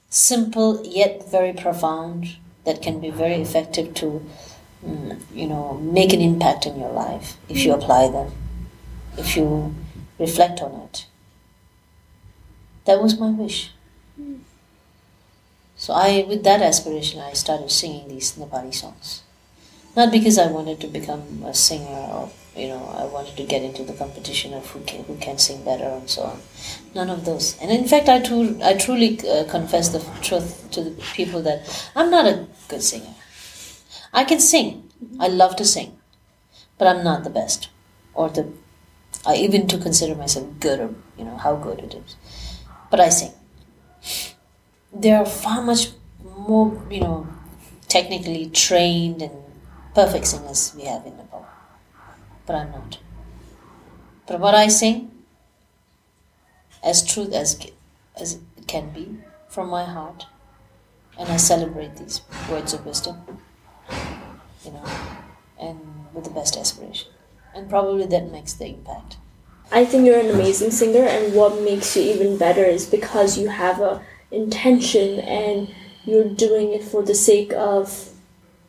[0.08, 4.26] simple yet very profound, that can be very effective to
[4.84, 8.32] Mm, you know, make an impact in your life if you apply them,
[9.18, 9.74] if you
[10.18, 11.06] reflect on it.
[12.86, 13.72] That was my wish.
[15.80, 19.22] So I, with that aspiration, I started singing these Nepali songs.
[19.96, 23.62] Not because I wanted to become a singer or you know I wanted to get
[23.62, 26.38] into the competition of who can who can sing better and so on.
[26.94, 27.56] None of those.
[27.62, 28.16] And in fact, I,
[28.62, 31.66] I truly uh, confess the truth to the people that
[31.96, 33.14] I'm not a good singer.
[34.12, 34.86] I can sing.
[35.18, 35.96] I love to sing,
[36.76, 37.70] but I'm not the best,
[38.12, 38.52] or the.
[39.24, 42.16] I even to consider myself good, or you know how good it is,
[42.90, 43.32] but I sing.
[44.92, 45.88] There are far much
[46.36, 47.28] more, you know,
[47.88, 49.32] technically trained and
[49.94, 51.46] perfect singers we have in Nepal,
[52.46, 52.98] but I'm not.
[54.26, 55.10] But what I sing,
[56.82, 57.58] as truth as
[58.20, 60.26] as it can be, from my heart,
[61.18, 63.40] and I celebrate these words of wisdom
[64.64, 64.84] you know,
[65.58, 65.78] and
[66.12, 67.08] with the best aspiration.
[67.54, 69.16] And probably that makes the impact.
[69.72, 73.48] I think you're an amazing singer, and what makes you even better is because you
[73.48, 78.10] have a intention and you're doing it for the sake of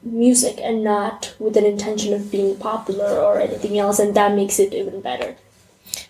[0.04, 4.60] music and not with an intention of being popular or anything else, and that makes
[4.60, 5.36] it even better.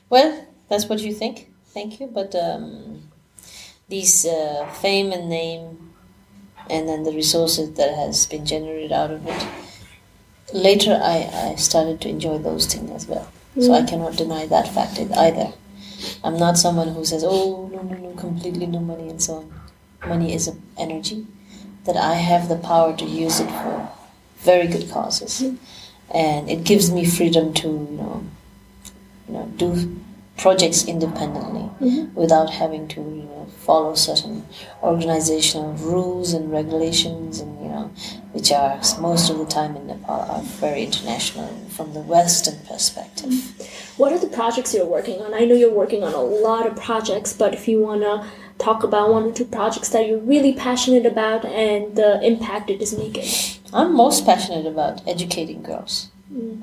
[0.09, 1.49] Well, that's what you think.
[1.67, 3.03] Thank you, but um,
[3.89, 5.93] these uh, fame and name,
[6.69, 9.47] and then the resources that has been generated out of it
[10.53, 13.31] later I, I started to enjoy those things as well.
[13.55, 13.65] Mm.
[13.65, 13.87] So I mm.
[13.87, 15.53] cannot deny that fact either.
[16.23, 20.09] I'm not someone who says, "Oh no, no, no, completely no money," and so on.
[20.09, 21.27] Money is an energy
[21.85, 23.89] that I have the power to use it for
[24.37, 25.43] very good causes,
[26.13, 28.23] and it gives me freedom to you know,
[29.27, 30.01] you know, do
[30.41, 32.13] projects independently mm-hmm.
[32.15, 34.43] without having to you know, follow certain
[34.81, 37.91] organizational rules and regulations and you know
[38.31, 43.29] which are most of the time in Nepal are very international from the western perspective.
[43.29, 44.01] Mm-hmm.
[44.01, 45.33] What are the projects you're working on?
[45.33, 48.25] I know you're working on a lot of projects, but if you want to
[48.57, 52.81] talk about one or two projects that you're really passionate about and the impact it
[52.81, 53.27] is making.
[53.73, 56.09] I'm most passionate about educating girls.
[56.31, 56.61] Mm-hmm.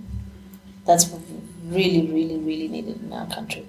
[0.87, 1.11] That's
[1.65, 3.67] really, really, really needed in our country.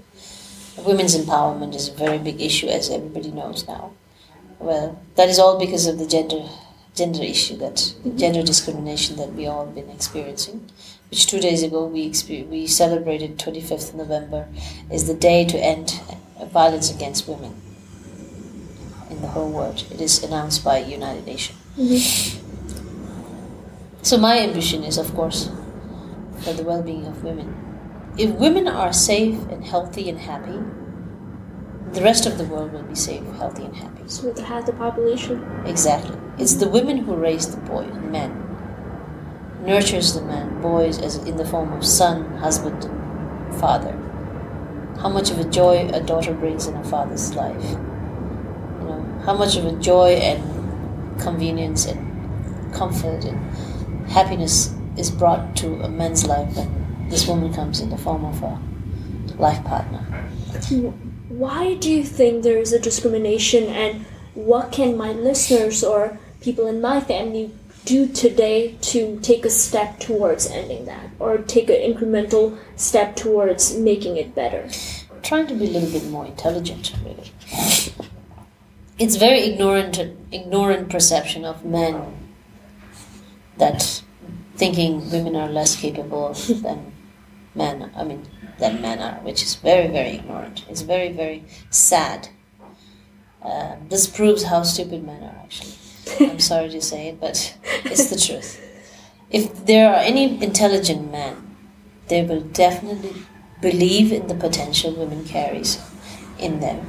[0.85, 3.91] Women's empowerment is a very big issue, as everybody knows now.
[4.59, 6.47] Well, that is all because of the gender
[6.95, 10.69] gender issue, that gender discrimination that we all been experiencing.
[11.09, 12.13] Which two days ago we
[12.49, 14.47] we celebrated 25th November
[14.91, 15.99] is the day to end
[16.51, 17.55] violence against women
[19.09, 19.85] in the whole world.
[19.91, 21.57] It is announced by United Nations.
[21.77, 22.39] Mm-hmm.
[24.01, 25.49] So my ambition is, of course,
[26.41, 27.68] for the well-being of women.
[28.19, 30.59] If women are safe and healthy and happy,
[31.93, 34.03] the rest of the world will be safe, healthy, and happy.
[34.07, 35.41] So to have the population.
[35.65, 36.17] Exactly.
[36.37, 38.31] It's the women who raise the boy, men,
[39.65, 42.83] nurtures the man, boys as in the form of son, husband,
[43.57, 43.93] father.
[45.01, 47.63] How much of a joy a daughter brings in a father's life.
[47.63, 53.39] You know, how much of a joy and convenience and comfort and
[54.09, 58.41] happiness is brought to a man's life when this woman comes in the form of
[58.43, 58.59] a
[59.37, 59.99] life partner.
[61.29, 66.67] Why do you think there is a discrimination, and what can my listeners or people
[66.67, 67.51] in my family
[67.85, 73.77] do today to take a step towards ending that, or take an incremental step towards
[73.77, 74.69] making it better?
[75.23, 77.31] trying to be a little bit more intelligent, really.
[78.97, 79.99] It's very ignorant,
[80.31, 82.01] ignorant perception of men
[83.57, 84.01] that
[84.55, 86.88] thinking women are less capable than
[87.59, 87.91] men.
[87.95, 88.23] I mean,
[88.59, 90.65] than men are, which is very, very ignorant.
[90.69, 92.29] It's very, very sad.
[93.41, 95.37] Uh, this proves how stupid men are.
[95.43, 95.75] Actually,
[96.31, 98.49] I'm sorry to say it, but it's the truth.
[99.29, 101.55] If there are any intelligent men,
[102.07, 103.13] they will definitely
[103.61, 105.79] believe in the potential women carries
[106.39, 106.79] in them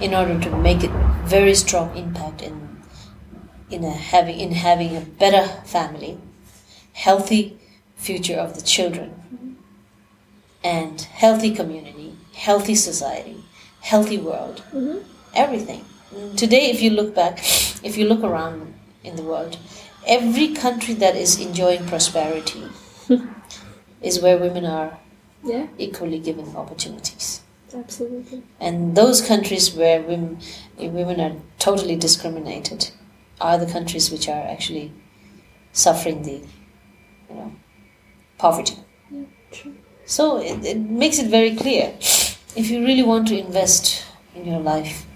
[0.00, 0.90] in order to make it
[1.24, 2.54] very strong impact in
[3.70, 6.18] in a having in having a better family
[6.92, 7.58] healthy
[7.96, 9.08] future of the children
[10.64, 13.36] and healthy community healthy society
[13.80, 14.98] healthy world mm-hmm.
[15.34, 15.84] everything
[16.36, 17.38] today if you look back
[17.90, 18.74] if you look around
[19.04, 19.58] in the world
[20.06, 22.64] every country that is enjoying prosperity
[24.10, 24.98] is where women are
[25.46, 27.26] Yeah, equally given opportunities.
[27.78, 28.38] absolutely.
[28.66, 30.38] And those countries where women,
[30.78, 32.86] women are totally discriminated
[33.48, 34.86] are the countries which are actually
[35.72, 36.36] suffering the,
[37.28, 37.52] you know,
[38.38, 38.78] poverty.
[39.50, 39.74] True.
[40.06, 41.94] So it, it makes it very clear.
[42.56, 45.06] If you really want to invest in your life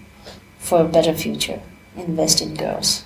[0.57, 1.61] for a better future,
[1.95, 3.05] invest in girls.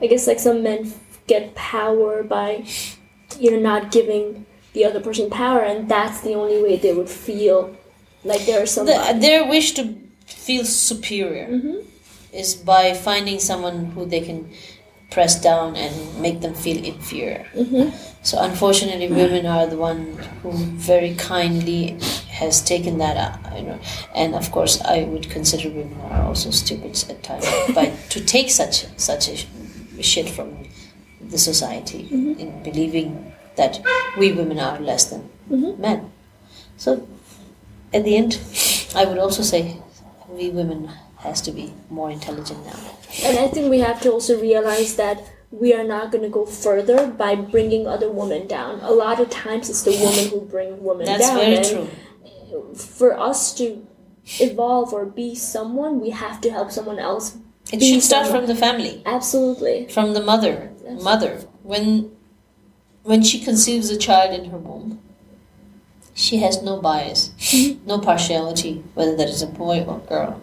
[0.00, 0.92] I guess like some men
[1.26, 2.64] get power by,
[3.38, 7.08] you know, not giving the other person power, and that's the only way they would
[7.08, 7.74] feel
[8.24, 9.14] like they're somebody.
[9.14, 11.78] The, their wish to feel superior mm-hmm.
[12.32, 14.50] is by finding someone who they can
[15.10, 17.46] press down and make them feel inferior.
[17.54, 17.96] Mm-hmm.
[18.24, 21.98] So unfortunately, women are the one who very kindly
[22.30, 23.78] has taken that you know.
[24.14, 28.50] And of course, I would consider women are also stupid at times but to take
[28.50, 30.66] such such a shit from
[31.20, 32.40] the society mm-hmm.
[32.40, 33.84] in believing that
[34.18, 35.80] we women are less than mm-hmm.
[35.80, 36.10] men.
[36.78, 37.06] So
[37.92, 38.40] at the end,
[38.96, 39.76] I would also say
[40.28, 42.78] we women has to be more intelligent now.
[43.22, 45.22] And I think we have to also realize that
[45.60, 48.80] we are not going to go further by bringing other women down.
[48.80, 51.38] A lot of times it's the women who bring women That's down.
[51.38, 52.74] That's very true.
[52.74, 53.86] For us to
[54.40, 57.36] evolve or be someone, we have to help someone else.
[57.72, 58.46] It should start someone.
[58.46, 59.88] from the family, Absolutely.
[59.88, 60.72] from the mother.
[61.00, 62.10] Mother, when
[63.04, 65.00] when she conceives a child in her womb,
[66.14, 67.86] she has no bias, mm-hmm.
[67.86, 70.40] no partiality, whether that is a boy or girl,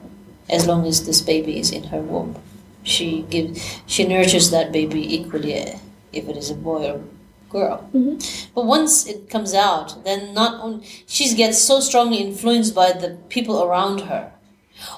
[0.49, 2.35] as long as this baby is in her womb.
[2.83, 5.77] She gives, she nurtures that baby equally, eh,
[6.11, 7.01] if it is a boy or
[7.49, 7.89] girl.
[7.93, 8.51] Mm-hmm.
[8.55, 13.17] But once it comes out, then not only she gets so strongly influenced by the
[13.29, 14.31] people around her.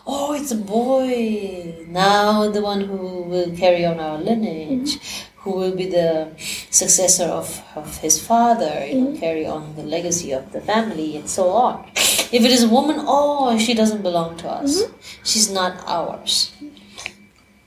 [0.08, 5.40] Oh, it's a boy now, the one who will carry on our lineage, mm-hmm.
[5.42, 6.32] who will be the
[6.70, 9.20] successor of, of his father, you know, mm-hmm.
[9.20, 11.90] carry on the legacy of the family, and so on.
[11.96, 14.84] If it is a woman, oh, she doesn't belong to us.
[15.24, 16.54] She's not ours.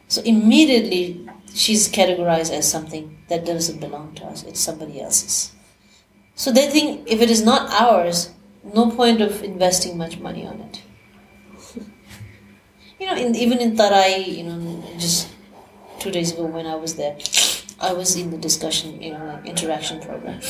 [0.09, 4.45] So immediately she's categorized as something that doesn't belong to us.
[4.45, 5.53] It's somebody else's.
[6.35, 8.31] So they think if it is not ours,
[8.63, 10.83] no point of investing much money on it.
[12.99, 15.29] You know, in, even in Tarai, you know, just
[15.99, 17.19] two days ago when I was there,
[17.79, 20.41] I was in the discussion, you know, like interaction program.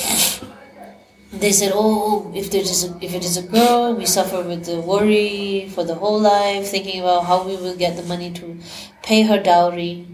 [1.40, 4.42] They said, oh, "Oh, if there is a, if it is a girl, we suffer
[4.42, 8.30] with the worry for the whole life, thinking about how we will get the money
[8.32, 8.58] to
[9.02, 10.06] pay her dowry.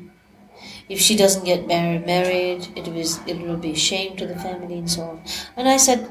[0.89, 4.79] If she doesn't get married, married, it was it will be shame to the family
[4.79, 5.23] and so on."
[5.57, 6.11] And I said,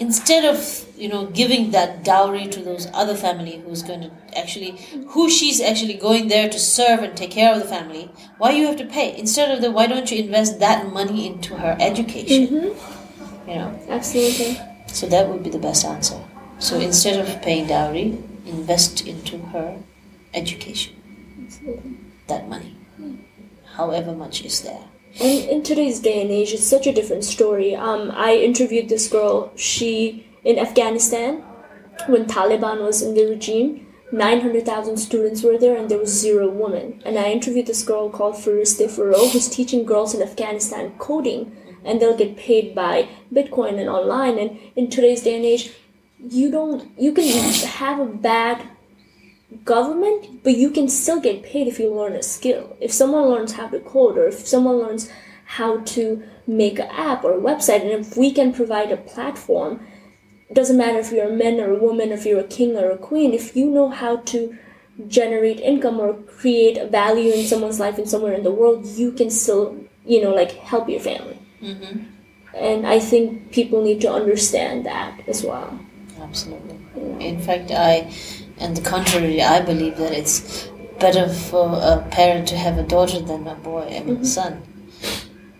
[0.00, 4.70] instead of you know giving that dowry to those other family who's going to actually
[5.08, 8.66] who she's actually going there to serve and take care of the family why you
[8.66, 12.46] have to pay instead of the why don't you invest that money into her education
[12.46, 12.97] mm-hmm.
[13.48, 14.58] You know Absolutely.
[14.88, 16.20] so that would be the best answer
[16.58, 19.78] so instead of paying dowry invest into her
[20.34, 20.94] education
[21.44, 21.94] Absolutely.
[22.26, 22.76] that money
[23.80, 24.84] however much is there
[25.20, 27.68] And in today's day and age, it's such a different story.
[27.74, 29.50] Um, I interviewed this girl.
[29.56, 31.42] She in Afghanistan,
[32.12, 36.12] when Taliban was in the regime, nine hundred thousand students were there, and there was
[36.26, 37.02] zero women.
[37.06, 41.50] And I interviewed this girl called Fereshteh Forough, who's teaching girls in Afghanistan coding,
[41.84, 44.38] and they'll get paid by Bitcoin and online.
[44.38, 45.72] And in today's day and age,
[46.18, 46.90] you don't.
[46.98, 47.26] You can
[47.66, 48.66] have a bad
[49.64, 52.76] government, but you can still get paid if you learn a skill.
[52.80, 55.10] If someone learns how to code, or if someone learns
[55.44, 59.80] how to make an app or a website, and if we can provide a platform,
[60.52, 62.98] doesn't matter if you're a man or a woman, if you're a king or a
[62.98, 64.56] queen, if you know how to
[65.06, 69.30] generate income or create value in someone's life and somewhere in the world, you can
[69.30, 71.37] still, you know, like help your family.
[71.62, 72.04] Mm-hmm.
[72.54, 75.78] And I think people need to understand that as well.
[76.20, 76.78] Absolutely.
[77.20, 78.10] In fact, I,
[78.58, 83.20] and the contrary, I believe that it's better for a parent to have a daughter
[83.20, 84.24] than a boy, I mean, mm-hmm.
[84.24, 84.62] son.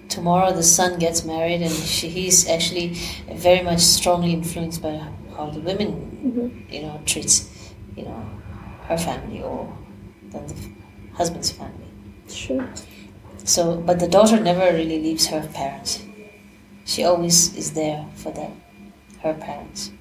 [0.08, 2.94] Tomorrow the son gets married and she, he's actually
[3.32, 5.00] very much strongly influenced by
[5.36, 5.92] how the women,
[6.24, 6.72] mm-hmm.
[6.72, 8.26] you know, treats, you know,
[8.88, 9.72] her family or
[10.30, 10.54] than the
[11.14, 11.86] husband's family.
[12.28, 12.68] Sure.
[13.48, 16.04] So, but the daughter never really leaves her parents.
[16.84, 18.60] She always is there for them,
[19.22, 19.92] her parents.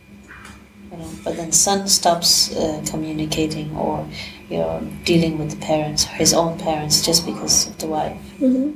[0.91, 4.07] You know, but then the son stops uh, communicating or
[4.49, 8.17] you know dealing with the parents, his own parents, just because of the wife.
[8.39, 8.71] hmm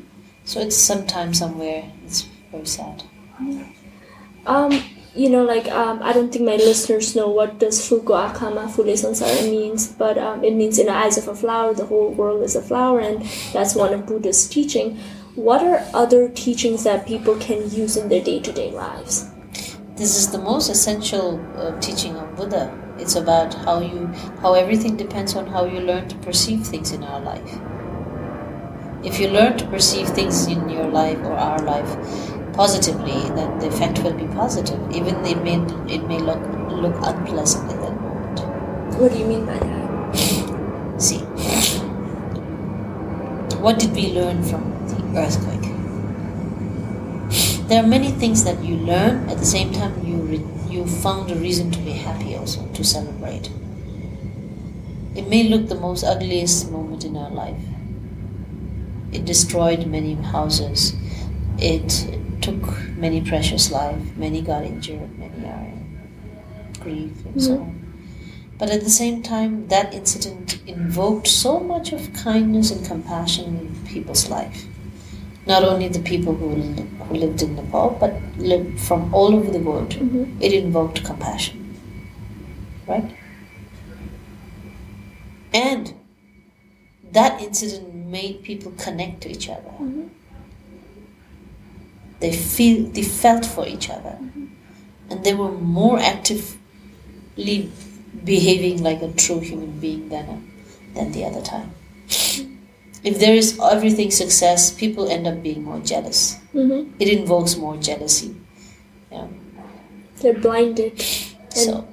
[0.45, 1.83] So it's sometime somewhere.
[2.05, 3.03] It's very sad.
[4.45, 4.83] Um,
[5.13, 8.93] you know, like um, I don't think my listeners know what does Phoolko Aankhama Phoolai
[8.93, 12.43] Sansara means, but um, it means in the eyes of a flower, the whole world
[12.43, 14.97] is a flower, and that's one of Buddha's teaching.
[15.35, 19.29] What are other teachings that people can use in their day-to-day lives?
[19.95, 22.77] This is the most essential uh, teaching of Buddha.
[22.97, 24.07] It's about how you,
[24.41, 27.59] how everything depends on how you learn to perceive things in our life.
[29.03, 31.89] If you learn to perceive things in your life or our life
[32.53, 34.79] positively, then the effect will be positive.
[34.91, 35.55] Even it may
[35.93, 38.39] it may look look unpleasant in that moment.
[38.99, 41.01] What do you mean by that?
[41.01, 41.19] See,
[43.59, 45.67] what did we learn from the earthquake?
[47.67, 49.29] There are many things that you learn.
[49.29, 52.83] At the same time, you re- you found a reason to be happy, also to
[52.83, 53.49] celebrate.
[55.15, 57.61] It may look the most ugliest moment in our life.
[59.11, 60.93] It destroyed many houses.
[61.57, 62.05] It
[62.41, 62.61] took
[62.97, 64.11] many precious lives.
[64.17, 65.17] Many got injured.
[65.17, 65.81] Many are in
[66.79, 67.61] grief and so mm-hmm.
[67.61, 67.81] on.
[68.57, 73.87] But at the same time, that incident invoked so much of kindness and compassion in
[73.87, 74.65] people's life.
[75.47, 79.59] Not only the people who, who lived in Nepal, but lived from all over the
[79.59, 79.89] world.
[79.89, 80.39] Mm-hmm.
[80.41, 81.75] It invoked compassion.
[82.87, 83.17] Right?
[85.53, 85.95] And
[87.11, 89.73] that incident made people connect to each other.
[89.79, 90.07] Mm-hmm.
[92.21, 94.17] They feel they felt for each other,
[95.09, 97.71] and they were more actively
[98.23, 100.37] behaving like a true human being than a,
[100.95, 101.73] than the other time.
[103.03, 106.37] If there is everything success, people end up being more jealous.
[106.53, 106.93] Mm-hmm.
[106.99, 108.35] It invokes more jealousy.
[109.11, 109.27] Yeah.
[110.21, 111.01] They're blinded.
[111.49, 111.87] So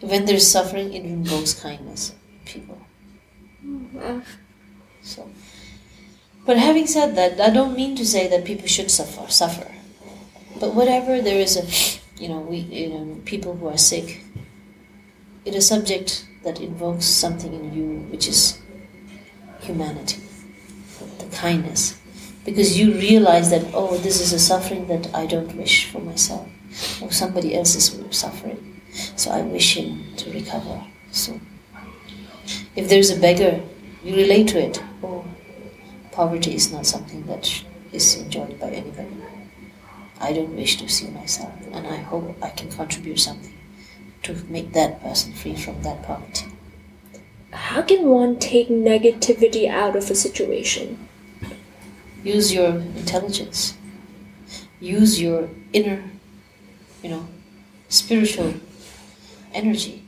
[0.00, 2.12] when there's suffering, it invokes kindness.
[2.44, 2.78] People.
[3.92, 4.22] Wow.
[5.02, 5.30] So,
[6.46, 9.30] but having said that, I don't mean to say that people should suffer.
[9.30, 9.70] Suffer,
[10.60, 14.22] but whatever there is a, you know, we, you know, people who are sick.
[15.44, 18.58] It is a subject that invokes something in you, which is
[19.60, 20.22] humanity,
[21.18, 21.98] the kindness,
[22.44, 26.48] because you realize that oh, this is a suffering that I don't wish for myself,
[27.02, 28.80] or somebody else is suffering.
[29.16, 31.40] So I wish him to recover soon.
[32.76, 33.60] If there's a beggar,
[34.04, 34.82] you relate to it.
[36.14, 39.16] Poverty is not something that is enjoyed by anybody.
[40.20, 43.52] I don't wish to see myself, and I hope I can contribute something
[44.22, 46.46] to make that person free from that poverty.
[47.50, 51.08] How can one take negativity out of a situation?
[52.22, 53.76] Use your intelligence.
[54.80, 56.00] Use your inner,
[57.02, 57.26] you know,
[57.88, 58.54] spiritual
[59.52, 60.04] energy.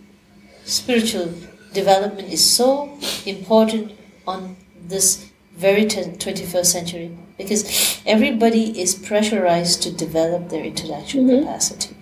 [0.65, 1.35] Spiritual
[1.73, 2.97] development is so
[3.27, 3.91] important
[4.25, 5.26] on this
[5.57, 11.47] very 21st century because everybody is pressurized to develop their intellectual mm-hmm.
[11.47, 11.97] capacity,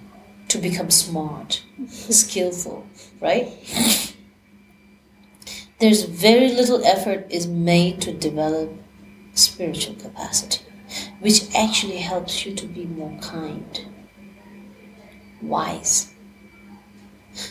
[0.49, 2.87] to become smart, skillful,
[3.21, 3.49] right?
[5.79, 8.73] There's very little effort is made to develop
[9.35, 10.65] spiritual capacity,
[11.21, 13.87] which actually helps you to be more kind,
[15.43, 16.13] wise.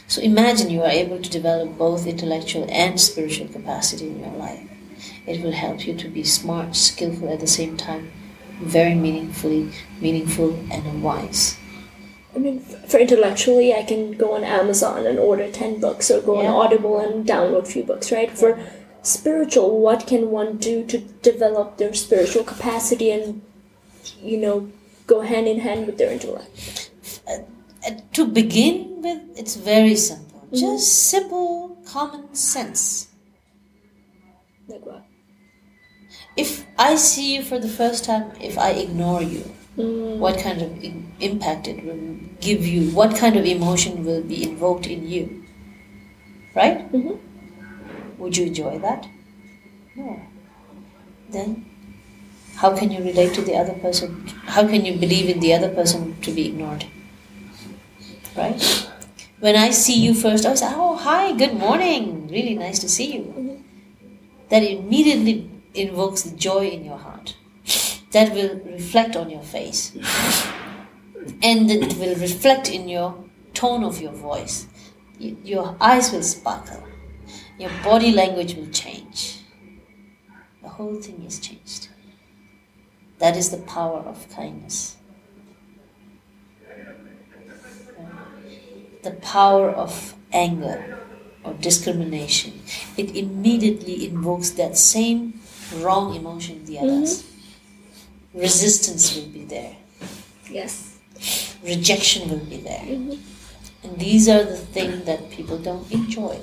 [0.07, 4.72] So imagine you are able to develop both intellectual and spiritual capacity in your life
[5.25, 8.11] it will help you to be smart, skillful at the same time,
[8.61, 9.71] very meaningfully,
[10.01, 11.57] meaningful and wise.
[12.35, 16.41] I mean, for intellectually, I can go on Amazon and order 10 books or go
[16.41, 16.49] yeah.
[16.49, 18.31] on Audible and download a few books, right?
[18.31, 18.59] For
[19.03, 23.41] spiritual, what can one do to develop their spiritual capacity and,
[24.19, 24.71] you know,
[25.05, 26.89] go hand in hand with their intellect?
[27.27, 27.39] Uh,
[27.85, 30.39] uh, to begin with, it's very simple.
[30.47, 30.55] Mm-hmm.
[30.55, 33.09] Just simple common sense.
[34.67, 35.05] Like what?
[36.35, 39.43] If I see you for the first time, if I ignore you,
[39.77, 40.17] mm.
[40.17, 40.83] what kind of
[41.19, 42.89] impact it will give you?
[42.91, 45.43] What kind of emotion will be invoked in you?
[46.55, 46.91] Right?
[46.91, 48.21] Mm-hmm.
[48.21, 49.07] Would you enjoy that?
[49.95, 50.19] No.
[51.29, 51.65] Then,
[52.55, 54.27] how can you relate to the other person?
[54.45, 56.85] How can you believe in the other person to be ignored?
[58.35, 58.89] Right?
[59.39, 62.27] When I see you first, I was like, oh, hi, good morning.
[62.29, 63.21] Really nice to see you.
[63.21, 63.61] Mm-hmm.
[64.49, 67.35] That immediately invokes joy in your heart.
[68.11, 69.91] That will reflect on your face.
[71.41, 73.15] And it will reflect in your
[73.53, 74.67] tone of your voice.
[75.17, 76.83] Your eyes will sparkle.
[77.57, 79.39] Your body language will change.
[80.61, 81.89] The whole thing is changed.
[83.19, 84.97] That is the power of kindness.
[89.03, 90.99] The power of anger
[91.43, 92.61] or discrimination.
[92.97, 95.39] It immediately invokes that same
[95.75, 97.23] wrong emotion in the others.
[97.23, 98.39] Mm-hmm.
[98.39, 99.75] Resistance will be there.
[100.49, 100.99] Yes.
[101.63, 102.85] Rejection will be there.
[102.85, 103.87] Mm-hmm.
[103.87, 106.41] And these are the things that people don't enjoy.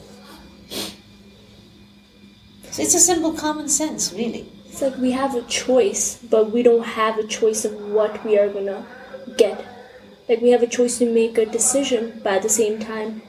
[2.70, 4.48] So it's a simple common sense, really.
[4.66, 8.38] It's like we have a choice, but we don't have a choice of what we
[8.38, 8.86] are gonna
[9.36, 9.64] get.
[10.28, 13.22] Like we have a choice to make a decision, but at the same time,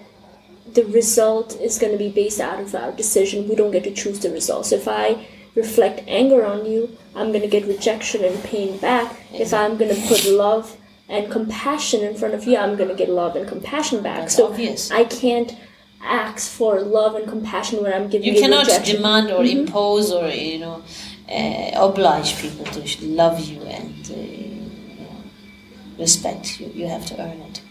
[0.74, 3.50] the result is going to be based out of our decision.
[3.50, 4.68] We don't get to choose the result.
[4.68, 9.16] So if I reflect anger on you, I'm going to get rejection and pain back.
[9.34, 10.78] If I'm going to put love
[11.10, 14.20] and compassion in front of you, I'm going to get love and compassion back.
[14.20, 14.92] That's so obvious.
[14.92, 15.56] I can't
[16.04, 18.96] ask for love and compassion when I'm giving you, you cannot rejection.
[18.98, 19.60] demand or mm-hmm.
[19.60, 20.84] impose or you know
[21.30, 25.24] uh, oblige people to love you and uh, you know,
[26.00, 26.72] respect you.
[26.74, 27.62] You have to earn it.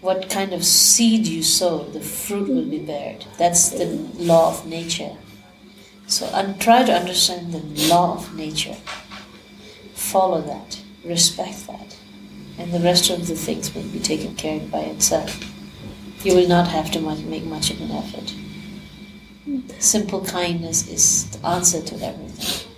[0.00, 3.26] What kind of seed you sow, the fruit will be bared.
[3.36, 3.86] That's the
[4.18, 5.16] law of nature.
[6.10, 8.76] So and try to understand the law of nature.
[9.94, 11.96] Follow that, respect that,
[12.58, 15.38] and the rest of the things will be taken care of by itself.
[16.24, 18.34] You will not have to much, make much of an effort.
[19.78, 22.68] Simple kindness is the answer to everything.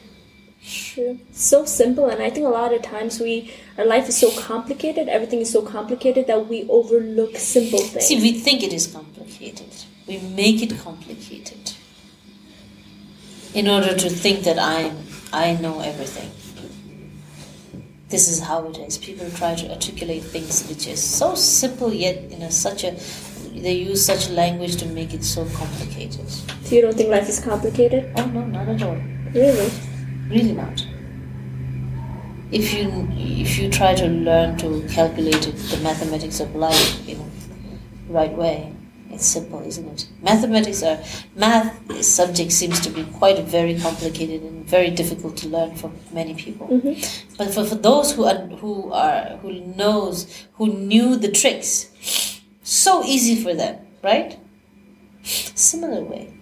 [0.62, 1.18] True.
[1.32, 5.08] So simple, and I think a lot of times we our life is so complicated.
[5.08, 8.08] Everything is so complicated that we overlook simple things.
[8.08, 9.72] See, we think it is complicated.
[10.06, 11.61] We make it complicated
[13.54, 14.92] in order to think that I
[15.32, 16.30] I know everything.
[18.08, 18.98] This is how it is.
[18.98, 22.96] People try to articulate things which is so simple yet in a such a
[23.54, 26.28] they use such language to make it so complicated.
[26.28, 28.12] So you don't think life is complicated?
[28.16, 28.96] Oh no, not at all.
[29.32, 29.70] Really?
[30.28, 30.86] Really not.
[32.50, 37.18] If you if you try to learn to calculate it, the mathematics of life in
[38.06, 38.74] the right way,
[39.12, 40.06] it's simple, isn't it?
[40.22, 40.98] Mathematics are
[41.36, 46.34] math subject seems to be quite very complicated and very difficult to learn for many
[46.34, 46.66] people.
[46.68, 47.36] Mm-hmm.
[47.36, 53.04] But for, for those who are who are who knows who knew the tricks, so
[53.04, 54.38] easy for them, right?
[55.22, 56.32] Similar way,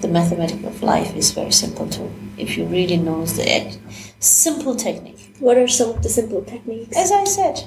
[0.00, 2.10] the mathematics of life is very simple too.
[2.36, 3.78] If you really knows the
[4.18, 5.36] simple technique.
[5.40, 6.96] What are some of the simple techniques?
[6.96, 7.64] As I said,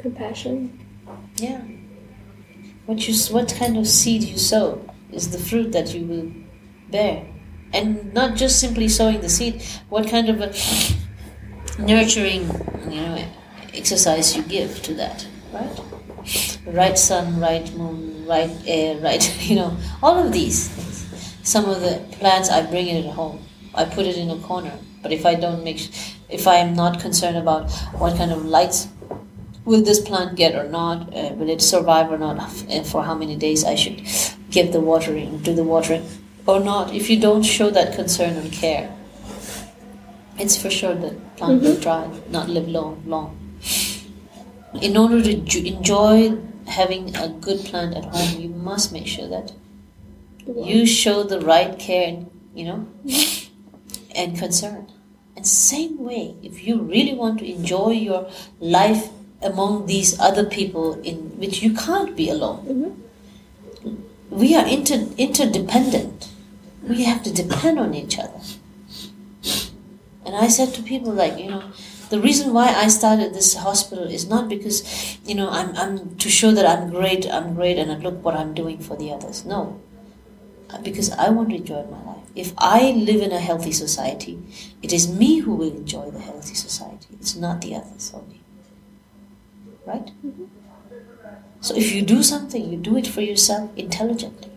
[0.00, 0.78] compassion.
[1.36, 1.62] Yeah
[2.86, 4.80] What you what kind of seed you sow
[5.12, 6.32] is the fruit that you will
[6.90, 7.26] bear,
[7.72, 9.62] and not just simply sowing the seed.
[9.88, 10.52] What kind of a
[11.78, 12.42] nurturing,
[12.88, 13.24] you know,
[13.74, 15.80] exercise you give to that, right?
[16.66, 20.70] Right sun, right moon, right air, right, you know, all of these.
[21.42, 23.40] Some of the plants I bring it at home.
[23.74, 24.72] I put it in a corner.
[25.02, 25.88] But if I don't make,
[26.28, 28.88] if I am not concerned about what kind of lights
[29.70, 32.36] will this plant get or not, uh, will it survive or not,
[32.68, 34.02] and for how many days I should
[34.50, 36.06] give the watering, do the watering
[36.44, 36.92] or not.
[36.92, 38.92] If you don't show that concern and care,
[40.38, 41.64] it's for sure that plant mm-hmm.
[41.64, 43.36] will dry, not live long, long.
[44.82, 49.52] In order to enjoy having a good plant at home, you must make sure that
[50.46, 52.88] you show the right care, you know,
[54.16, 54.90] and concern.
[55.36, 59.10] And same way, if you really want to enjoy your life
[59.42, 62.66] among these other people in which you can't be alone.
[62.66, 64.36] Mm-hmm.
[64.36, 66.28] We are inter, interdependent.
[66.82, 68.40] We have to depend on each other.
[70.24, 71.72] And I said to people like, you know,
[72.10, 76.28] the reason why I started this hospital is not because, you know, I'm, I'm to
[76.28, 79.44] show that I'm great, I'm great, and look what I'm doing for the others.
[79.44, 79.80] No,
[80.82, 82.26] because I want to enjoy my life.
[82.34, 84.40] If I live in a healthy society,
[84.82, 87.08] it is me who will enjoy the healthy society.
[87.20, 88.39] It's not the others only
[89.90, 90.10] right?
[90.24, 90.44] Mm-hmm.
[91.60, 94.52] So if you do something, you do it for yourself intelligently.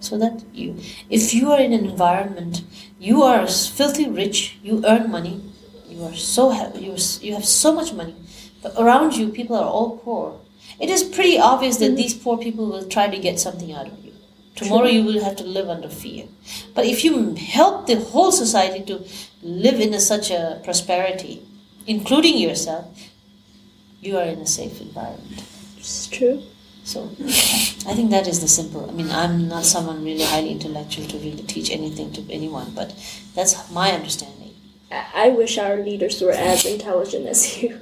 [0.00, 0.76] So that you,
[1.10, 2.62] if you are in an environment,
[2.98, 5.40] you are filthy rich, you earn money,
[5.88, 8.16] you are so you, you have so much money,
[8.62, 10.40] but around you people are all poor.
[10.80, 14.04] It is pretty obvious that these poor people will try to get something out of
[14.04, 14.12] you.
[14.54, 14.96] Tomorrow True.
[14.96, 16.24] you will have to live under fear.
[16.74, 19.04] But if you help the whole society to
[19.42, 21.42] live in a, such a prosperity,
[21.86, 22.86] including yourself,
[24.00, 25.44] you are in a safe environment.
[25.76, 26.42] It's true.
[26.84, 28.88] So I think that is the simple.
[28.88, 32.94] I mean, I'm not someone really highly intellectual to really teach anything to anyone, but
[33.34, 34.54] that's my understanding.
[34.90, 37.78] I wish our leaders were as intelligent as you.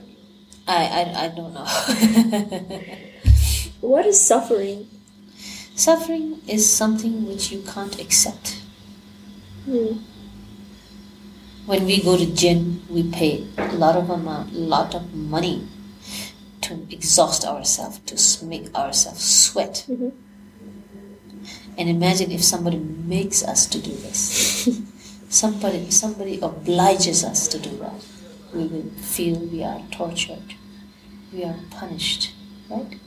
[0.67, 1.65] I, I, I don't know.
[3.81, 4.89] what is suffering?
[5.75, 8.61] Suffering is something which you can't accept.
[9.65, 10.01] Hmm.
[11.65, 15.67] When we go to gym, we pay a lot of amount, lot of money
[16.69, 19.87] to exhaust ourselves, to make ourselves sweat.
[19.89, 20.11] Mm-hmm.
[21.79, 24.69] And imagine if somebody makes us to do this.
[25.29, 28.05] somebody, somebody obliges us to do that.
[28.53, 30.55] We will feel we are tortured,
[31.33, 32.33] we are punished,
[32.71, 32.99] right?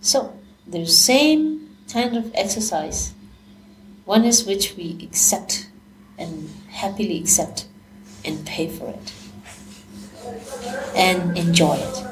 [0.00, 3.14] So, the same kind of exercise.
[4.04, 5.68] One is which we accept
[6.18, 7.66] and happily accept
[8.24, 9.12] and pay for it
[10.96, 12.04] and enjoy it.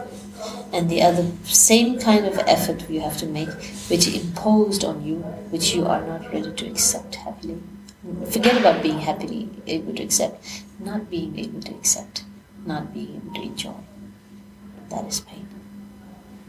[0.73, 3.51] And the other same kind of effort you have to make,
[3.91, 5.17] which imposed on you,
[5.51, 7.61] which you are not ready to accept happily.
[8.31, 12.25] Forget about being happily able to accept, not being able to accept,
[12.65, 13.75] not being able to enjoy.
[14.89, 15.47] That is pain.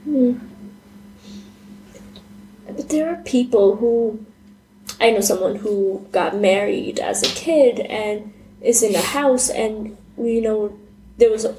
[0.05, 0.33] Hmm.
[2.65, 4.25] But there are people who,
[4.99, 9.97] I know someone who got married as a kid and is in a house and
[10.17, 10.77] you know
[11.17, 11.55] there was a,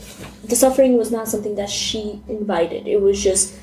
[0.46, 2.86] the suffering was not something that she invited.
[2.86, 3.54] It was just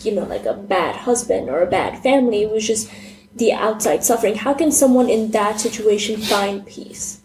[0.00, 2.42] you know like a bad husband or a bad family.
[2.42, 2.90] It was just
[3.34, 4.36] the outside suffering.
[4.36, 7.20] How can someone in that situation find peace?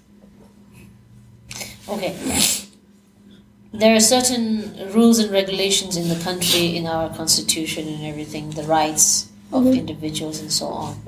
[1.88, 2.16] Okay.
[3.72, 8.64] There are certain rules and regulations in the country, in our constitution and everything, the
[8.64, 9.78] rights of mm-hmm.
[9.78, 11.00] individuals and so on.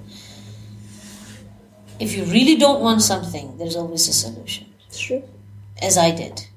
[2.00, 4.68] If you really don't want something, there's always a solution.
[4.88, 5.24] It's true
[5.82, 6.48] as I did.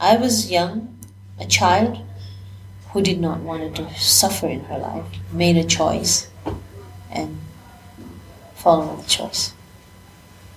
[0.00, 0.98] I was young,
[1.40, 1.98] a child
[2.90, 6.30] who did not want to suffer in her life, made a choice
[7.10, 7.38] and
[8.54, 9.52] followed the choice.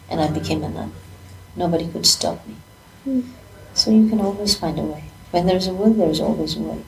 [0.09, 0.93] And I became a nun.
[1.55, 3.23] Nobody could stop me.
[3.73, 5.05] So you can always find a way.
[5.31, 6.83] When there's a will, there's always a way.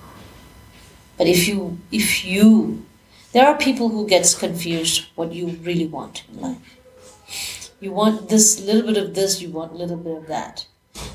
[1.18, 2.86] But if you, if you,
[3.32, 7.63] there are people who gets confused what you really want in life.
[7.84, 10.68] You want this little bit of this, you want a little bit of that.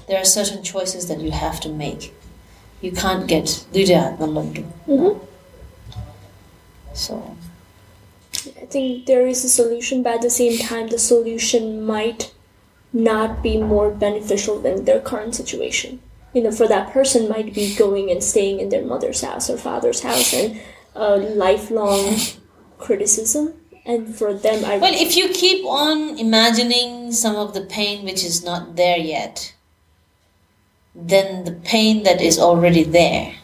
[0.07, 2.13] There are certain choices that you have to make.
[2.83, 3.65] You can't get
[4.87, 5.19] mm-hmm.
[6.93, 7.37] So
[8.45, 12.35] I think there is a solution, but at the same time the solution might
[12.93, 16.01] not be more beneficial than their current situation.
[16.35, 19.57] You know, for that person might be going and staying in their mother's house or
[19.57, 20.61] father's house and
[20.95, 22.17] a lifelong
[22.77, 23.55] criticism
[23.89, 28.23] and for them I well if you keep on imagining some of the pain which
[28.25, 29.55] is not there yet
[30.95, 33.35] then the pain that is already there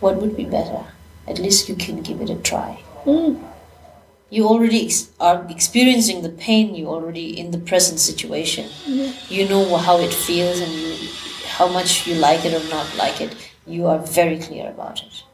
[0.00, 0.84] what would be better?
[1.28, 2.82] At least you can give it a try.
[3.04, 3.44] Mm.
[4.30, 6.74] You already ex- are experiencing the pain.
[6.74, 8.70] You already in the present situation.
[9.28, 10.94] You know how it feels and you
[11.46, 13.36] how much you like it or not like it.
[13.66, 15.24] You are very clear about it.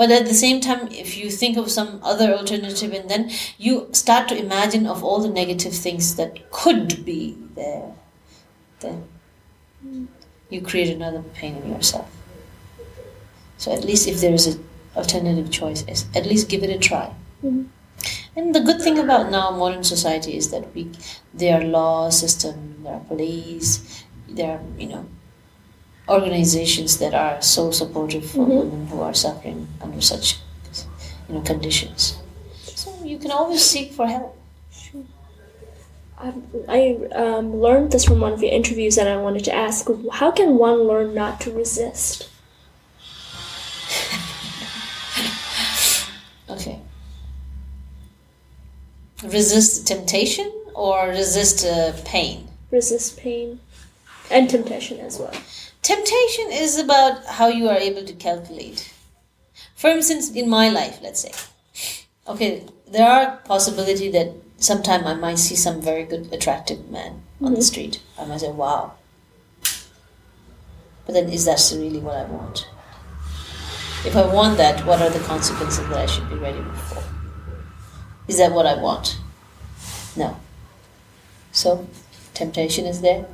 [0.00, 3.90] But at the same time, if you think of some other alternative, and then you
[3.92, 7.92] start to imagine of all the negative things that could be there,
[8.80, 9.04] then
[10.48, 12.10] you create another pain in yourself.
[13.58, 14.64] So at least if there is an
[14.96, 15.84] alternative choice,
[16.14, 17.12] at least give it a try.
[17.44, 17.64] Mm-hmm.
[18.36, 20.90] And the good thing about now modern society is that we
[21.34, 25.06] there are law system, there are police, there are you know
[26.10, 30.38] organizations that are so supportive for women who are suffering under such
[31.28, 32.18] you know conditions.
[32.64, 34.36] So you can always seek for help.
[36.18, 39.88] Um, I um, learned this from one of your interviews, and I wanted to ask:
[40.12, 42.28] How can one learn not to resist?
[46.50, 46.80] Okay.
[49.22, 52.48] Resist temptation or resist uh, pain?
[52.72, 53.60] Resist pain
[54.30, 55.32] and temptation as well.
[55.90, 58.94] Temptation is about how you are able to calculate.
[59.74, 61.32] For instance, in my life, let's say,
[62.28, 67.54] okay, there are possibility that sometime I might see some very good, attractive man on
[67.54, 67.62] the mm-hmm.
[67.62, 68.00] street.
[68.16, 68.92] I might say, "Wow,"
[71.06, 72.68] but then is that really what I want?
[74.04, 77.02] If I want that, what are the consequences that I should be ready for?
[78.28, 79.18] Is that what I want?
[80.14, 80.38] No.
[81.50, 81.88] So,
[82.32, 83.26] temptation is there.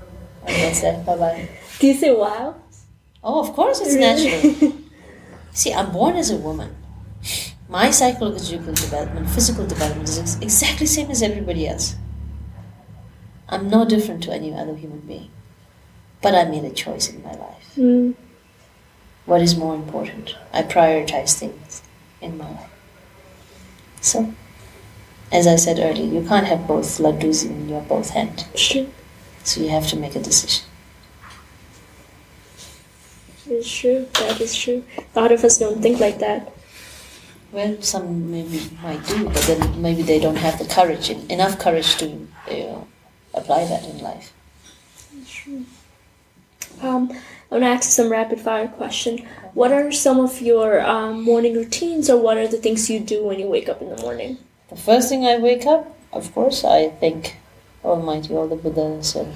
[0.47, 1.05] And that's that.
[1.05, 1.49] Bye bye.
[1.79, 2.57] Do you say wow?
[3.23, 4.53] Oh, of course it's Really?
[4.53, 4.73] natural.
[5.53, 6.75] See, I'm born as a woman.
[7.69, 11.97] My psychological development, physical development is ex- exactly same as everybody else.
[13.49, 15.31] I'm no different to any other human being.
[16.23, 17.73] But I made a choice in my life.
[17.77, 18.15] Mm.
[19.27, 20.37] What is more important?
[20.53, 21.83] I prioritize things
[22.21, 22.71] in my life.
[24.01, 24.33] So,
[25.33, 28.47] as I said earlier, you can't have both laddus in your both hand.
[28.55, 28.89] True.
[29.43, 30.65] So you have to make a decision.
[33.49, 34.09] It's true.
[34.15, 34.85] That is true.
[35.15, 36.53] A lot of us don't think like that.
[37.53, 41.97] Well, some maybe might do, but then maybe they don't have the courage, enough courage
[41.97, 42.87] to you know,
[43.35, 44.33] apply that in life.
[46.83, 47.11] Um,
[47.51, 49.27] I want to ask some rapid fire question.
[49.55, 53.25] What are some of your um, morning routines, or what are the things you do
[53.25, 54.39] when you wake up in the morning?
[54.69, 57.37] The first thing I wake up, of course, I thank
[57.85, 59.33] Almighty, all the Buddhas, and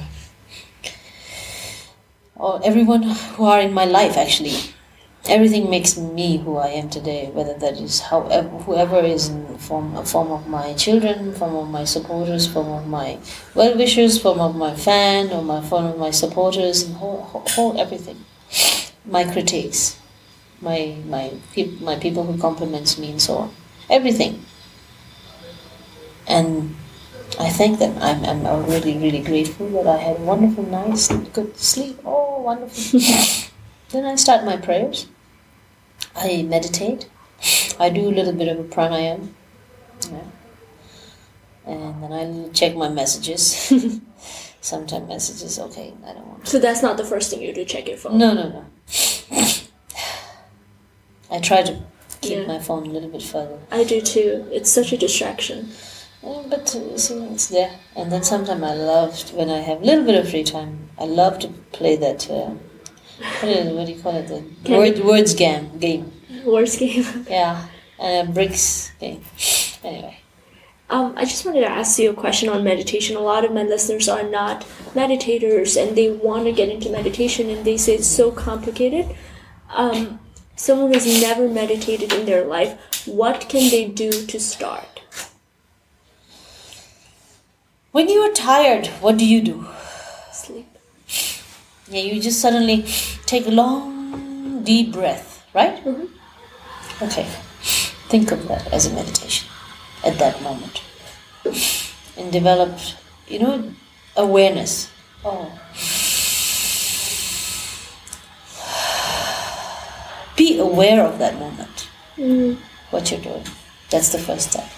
[2.40, 4.56] all, everyone who are in my life, actually.
[5.28, 9.58] Everything makes me who I am today, whether that is however, uh, whoever is in
[9.58, 13.18] form, form of my children, form of my supporters, form of my
[13.54, 17.80] well-wishers, form of my fan, or my form of my supporters, and whole, whole, whole
[17.80, 18.24] everything.
[19.04, 19.98] My critics,
[20.60, 21.32] my my
[21.80, 23.50] my people who compliments me, and so on.
[23.90, 24.44] Everything
[26.26, 26.74] and
[27.38, 27.96] I thank them.
[28.00, 31.98] I'm, I'm really really grateful that I had a wonderful night, good sleep.
[32.04, 33.00] Oh, wonderful.
[33.90, 35.06] then I start my prayers.
[36.14, 37.08] I meditate.
[37.78, 39.28] I do a little bit of a pranayam.
[40.10, 40.20] Yeah.
[41.66, 43.72] And then I check my messages.
[44.60, 46.50] Sometimes messages, okay, I don't want to.
[46.50, 47.64] So that's not the first thing you do.
[47.64, 48.18] Check your phone.
[48.18, 48.64] No, no, no.
[51.30, 51.80] I try to
[52.20, 52.46] keep Yeah.
[52.46, 53.58] my phone a little bit further.
[53.70, 54.46] I do too.
[54.52, 55.70] It's such a distraction.
[56.22, 57.72] But uh, see, it's there.
[57.96, 60.90] And then sometimes I love when I have a little bit of free time.
[60.98, 62.28] I love to play that.
[62.30, 62.54] Uh,
[63.42, 64.28] what, do you call it?
[64.64, 66.12] The word words game game.
[66.44, 67.04] Worst game.
[67.28, 67.66] Yeah,
[67.98, 69.22] and a bricks game.
[69.84, 70.16] Anyway,
[70.90, 73.16] Um, I just wanted to ask you a question on meditation.
[73.16, 74.62] A lot of my listeners are not
[74.94, 79.06] meditators and they want to get into meditation and they say it's so complicated.
[79.82, 80.18] Um,
[80.56, 82.72] someone who's never meditated in their life,
[83.06, 84.89] what can they do to start?
[87.92, 89.66] When you are tired, what do you do?
[90.32, 90.66] Sleep.
[91.88, 92.82] Yeah, you just suddenly
[93.26, 95.84] take a long, deep breath, right?
[95.84, 96.08] Mhm.
[97.02, 97.26] Okay.
[98.08, 99.48] Think of that as a meditation
[100.04, 100.82] at that moment.
[102.16, 102.78] And develop,
[103.28, 103.74] you know,
[104.16, 104.88] awareness.
[105.24, 105.50] Oh.
[110.36, 112.56] Be aware of that moment, Mm.
[112.90, 113.46] what you're doing.
[113.90, 114.68] That's the first step.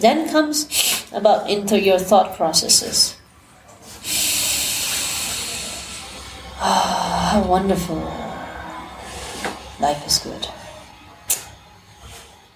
[0.00, 0.66] Then comes
[1.12, 3.16] about into your thought processes.
[6.62, 7.96] Ah, how wonderful.
[9.80, 10.46] Life is good.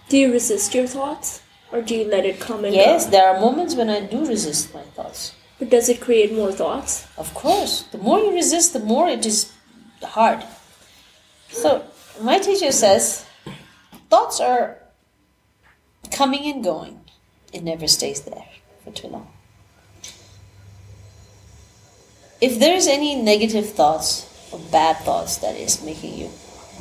[0.09, 1.43] Do you resist your thoughts
[1.73, 3.11] or do you let it come and Yes, go?
[3.13, 5.33] there are moments when I do resist my thoughts.
[5.59, 7.07] But does it create more thoughts?
[7.17, 9.51] Of course, the more you resist, the more it is
[10.03, 10.45] hard.
[11.49, 11.85] So,
[12.21, 13.25] my teacher says
[14.11, 14.79] thoughts are
[16.11, 17.01] coming and going.
[17.55, 18.45] It never stays there
[18.83, 19.29] for too long.
[22.41, 26.31] If there's any negative thoughts or bad thoughts that is making you,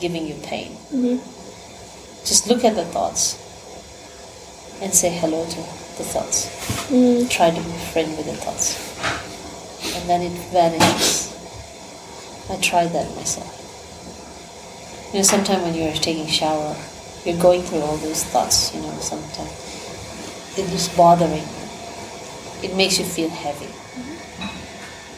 [0.02, 1.18] giving you pain, Mm-hmm.
[2.26, 3.38] just look at the thoughts
[4.82, 5.56] and say hello to
[6.02, 6.50] the thoughts.
[6.90, 7.30] Mm.
[7.30, 8.76] Try to be friend with the thoughts.
[9.96, 11.30] And then it vanishes.
[12.50, 13.60] I tried that myself.
[15.14, 16.76] You know, sometimes when you're taking shower,
[17.26, 19.63] you're going through all those thoughts, you know, sometimes
[20.58, 21.44] it is bothering.
[22.64, 23.70] It makes you feel heavy.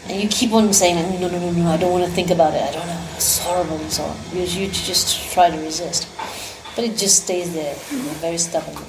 [0.07, 2.53] And you keep on saying, no, no, no, no, I don't want to think about
[2.53, 2.61] it.
[2.61, 3.07] I don't know.
[3.15, 4.17] It's horrible and so on.
[4.33, 6.07] You, you just try to resist.
[6.75, 8.86] But it just stays there, know, very stubbornly.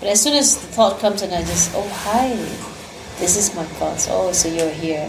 [0.00, 2.28] But as soon as the thought comes and I just, oh, hi,
[3.18, 4.06] this is my thoughts.
[4.10, 5.08] Oh, so you're here.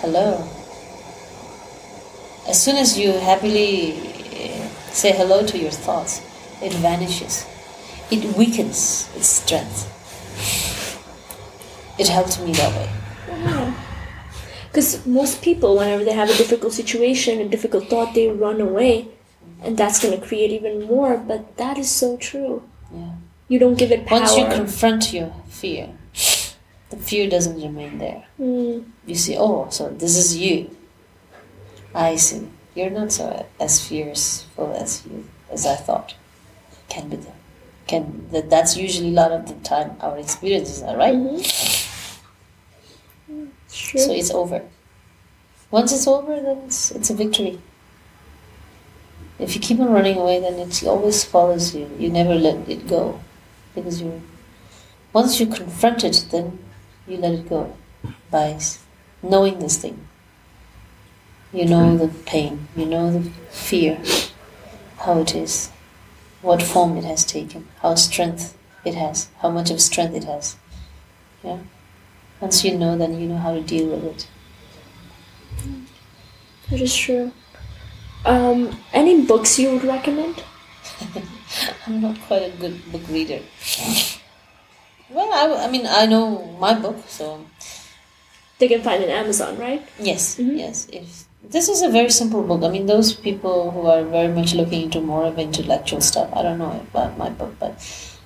[0.00, 0.48] Hello.
[2.48, 6.20] As soon as you happily uh, say hello to your thoughts,
[6.62, 7.46] it vanishes.
[8.10, 9.90] It weakens its strength.
[11.98, 12.90] It helped me that way.
[14.68, 19.08] Because most people, whenever they have a difficult situation, a difficult thought, they run away.
[19.62, 21.16] And that's going to create even more.
[21.16, 22.62] But that is so true.
[22.92, 23.12] Yeah.
[23.48, 24.20] You don't give it power.
[24.20, 25.90] Once you confront your fear,
[26.90, 28.24] the fear doesn't remain there.
[28.40, 28.84] Mm.
[29.06, 30.70] You see, oh, so this is you.
[31.94, 32.48] I see.
[32.74, 36.14] You're not so as fearful as you as I thought.
[36.88, 37.18] Can be.
[37.86, 41.14] Can that that's usually a lot of the time our experiences are right.
[43.66, 44.00] It's true.
[44.00, 44.62] So it's over.
[45.70, 47.60] Once it's over, then it's, it's a victory.
[49.38, 51.90] If you keep on running away, then it always follows you.
[51.98, 53.20] You never let it go,
[53.74, 54.22] because you.
[55.12, 56.58] Once you confront it, then
[57.08, 57.76] you let it go
[58.30, 58.58] by
[59.22, 60.06] knowing this thing.
[61.52, 62.68] You know the pain.
[62.76, 64.00] You know the fear,
[64.98, 65.70] how it is,
[66.44, 70.56] what form it has taken, how strength it has, how much of strength it has.
[71.42, 71.58] Yeah.
[72.40, 74.28] Once you know, then you know how to deal with it.
[76.70, 77.32] That is true.
[78.24, 80.42] Um, any books you would recommend?
[81.86, 83.40] I'm not quite a good book reader.
[85.10, 87.44] Well, I, I mean, I know my book, so
[88.58, 89.82] They can find it on Amazon, right?
[89.98, 90.58] yes, Mhm.
[90.58, 90.86] yes.
[90.92, 94.54] If this is a very simple book, I mean, those people who are very much
[94.54, 97.74] looking into more of intellectual stuff, I don't know about my book, but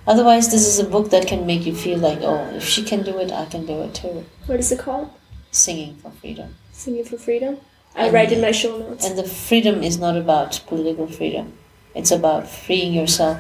[0.07, 3.03] otherwise, this is a book that can make you feel like, oh, if she can
[3.03, 4.25] do it, I can do it too.
[4.47, 5.11] What is it called?
[5.51, 7.59] Singing for freedom, Singing for Freedom.
[7.97, 9.05] I And- write in my show notes.
[9.07, 11.53] and the freedom is not about political freedom;
[11.95, 13.39] it's about freeing yourself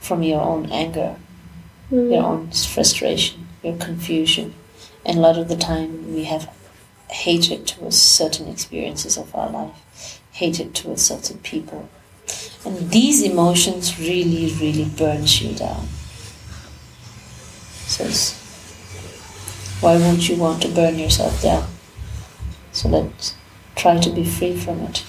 [0.00, 1.16] from your own anger,
[1.92, 2.12] Mm.
[2.12, 4.54] your own frustration, your confusion.
[5.06, 6.48] And a lot of the time we have
[7.10, 11.88] hatred towards certain experiences of our life, hatred towards certain people.
[12.64, 15.86] And these emotions really, really burns you down.
[17.86, 18.04] So
[19.80, 21.66] why won't you want to burn yourself down?
[22.72, 23.34] So let's
[23.76, 25.04] try to be free from it,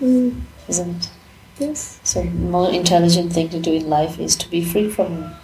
[0.00, 0.40] Mm.
[0.68, 1.08] isn't it?
[1.58, 2.00] Yes.
[2.02, 5.34] So the more intelligent thing to do in life is to be free from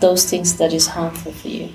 [0.00, 1.70] those things that is harmful for you.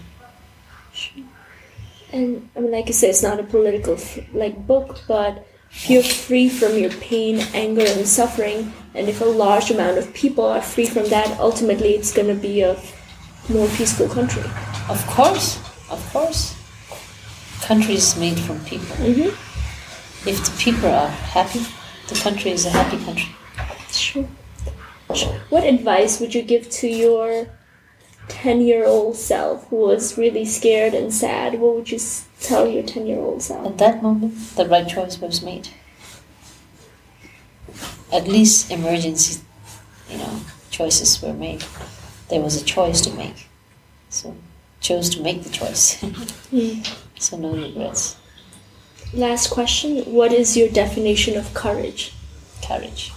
[2.11, 5.89] And I mean, like I said, it's not a political f- like book, but if
[5.89, 10.45] you're free from your pain, anger, and suffering, and if a large amount of people
[10.45, 12.75] are free from that, ultimately it's going to be a
[13.49, 14.41] more peaceful country.
[14.89, 16.55] Of course, of course.
[17.61, 18.95] Country is made from people.
[18.97, 19.29] Mhm.
[20.27, 21.61] If the people are happy,
[22.07, 23.29] the country is a happy country.
[23.91, 24.27] Sure.
[25.49, 27.47] What advice would you give to your
[28.29, 31.59] 10 year old self who was really scared and sad?
[31.59, 31.99] What would you
[32.39, 33.65] tell your 10 year old self?
[33.67, 35.69] At that moment, the right choice was made.
[38.11, 39.41] At least emergency,
[40.09, 40.39] you know,
[40.71, 41.63] choices were made.
[42.29, 43.47] There was a choice to make,
[44.09, 44.35] so
[44.79, 46.01] chose to make the choice.
[46.49, 46.81] Hmm.
[47.19, 48.17] so no regrets.
[49.13, 52.13] Last question What is your definition of courage?
[52.65, 53.11] courage.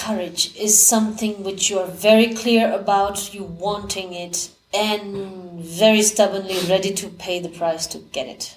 [0.00, 6.58] Courage is something which you are very clear about, you wanting it, and very stubbornly
[6.70, 8.56] ready to pay the price to get it.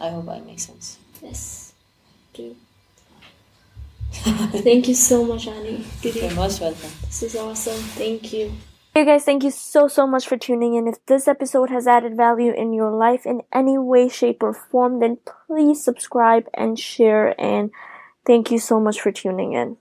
[0.00, 0.98] I hope I make sense.
[1.22, 1.72] Yes.
[2.34, 2.56] Do.
[4.10, 5.84] Thank you so much, Annie.
[6.02, 6.90] You're most welcome.
[7.02, 7.80] This is awesome.
[7.94, 8.52] Thank you.
[8.96, 10.88] Hey guys, thank you so so much for tuning in.
[10.88, 15.00] If this episode has added value in your life in any way, shape, or form,
[15.00, 17.38] then please subscribe and share.
[17.38, 17.72] And
[18.24, 19.76] thank you so much for tuning in.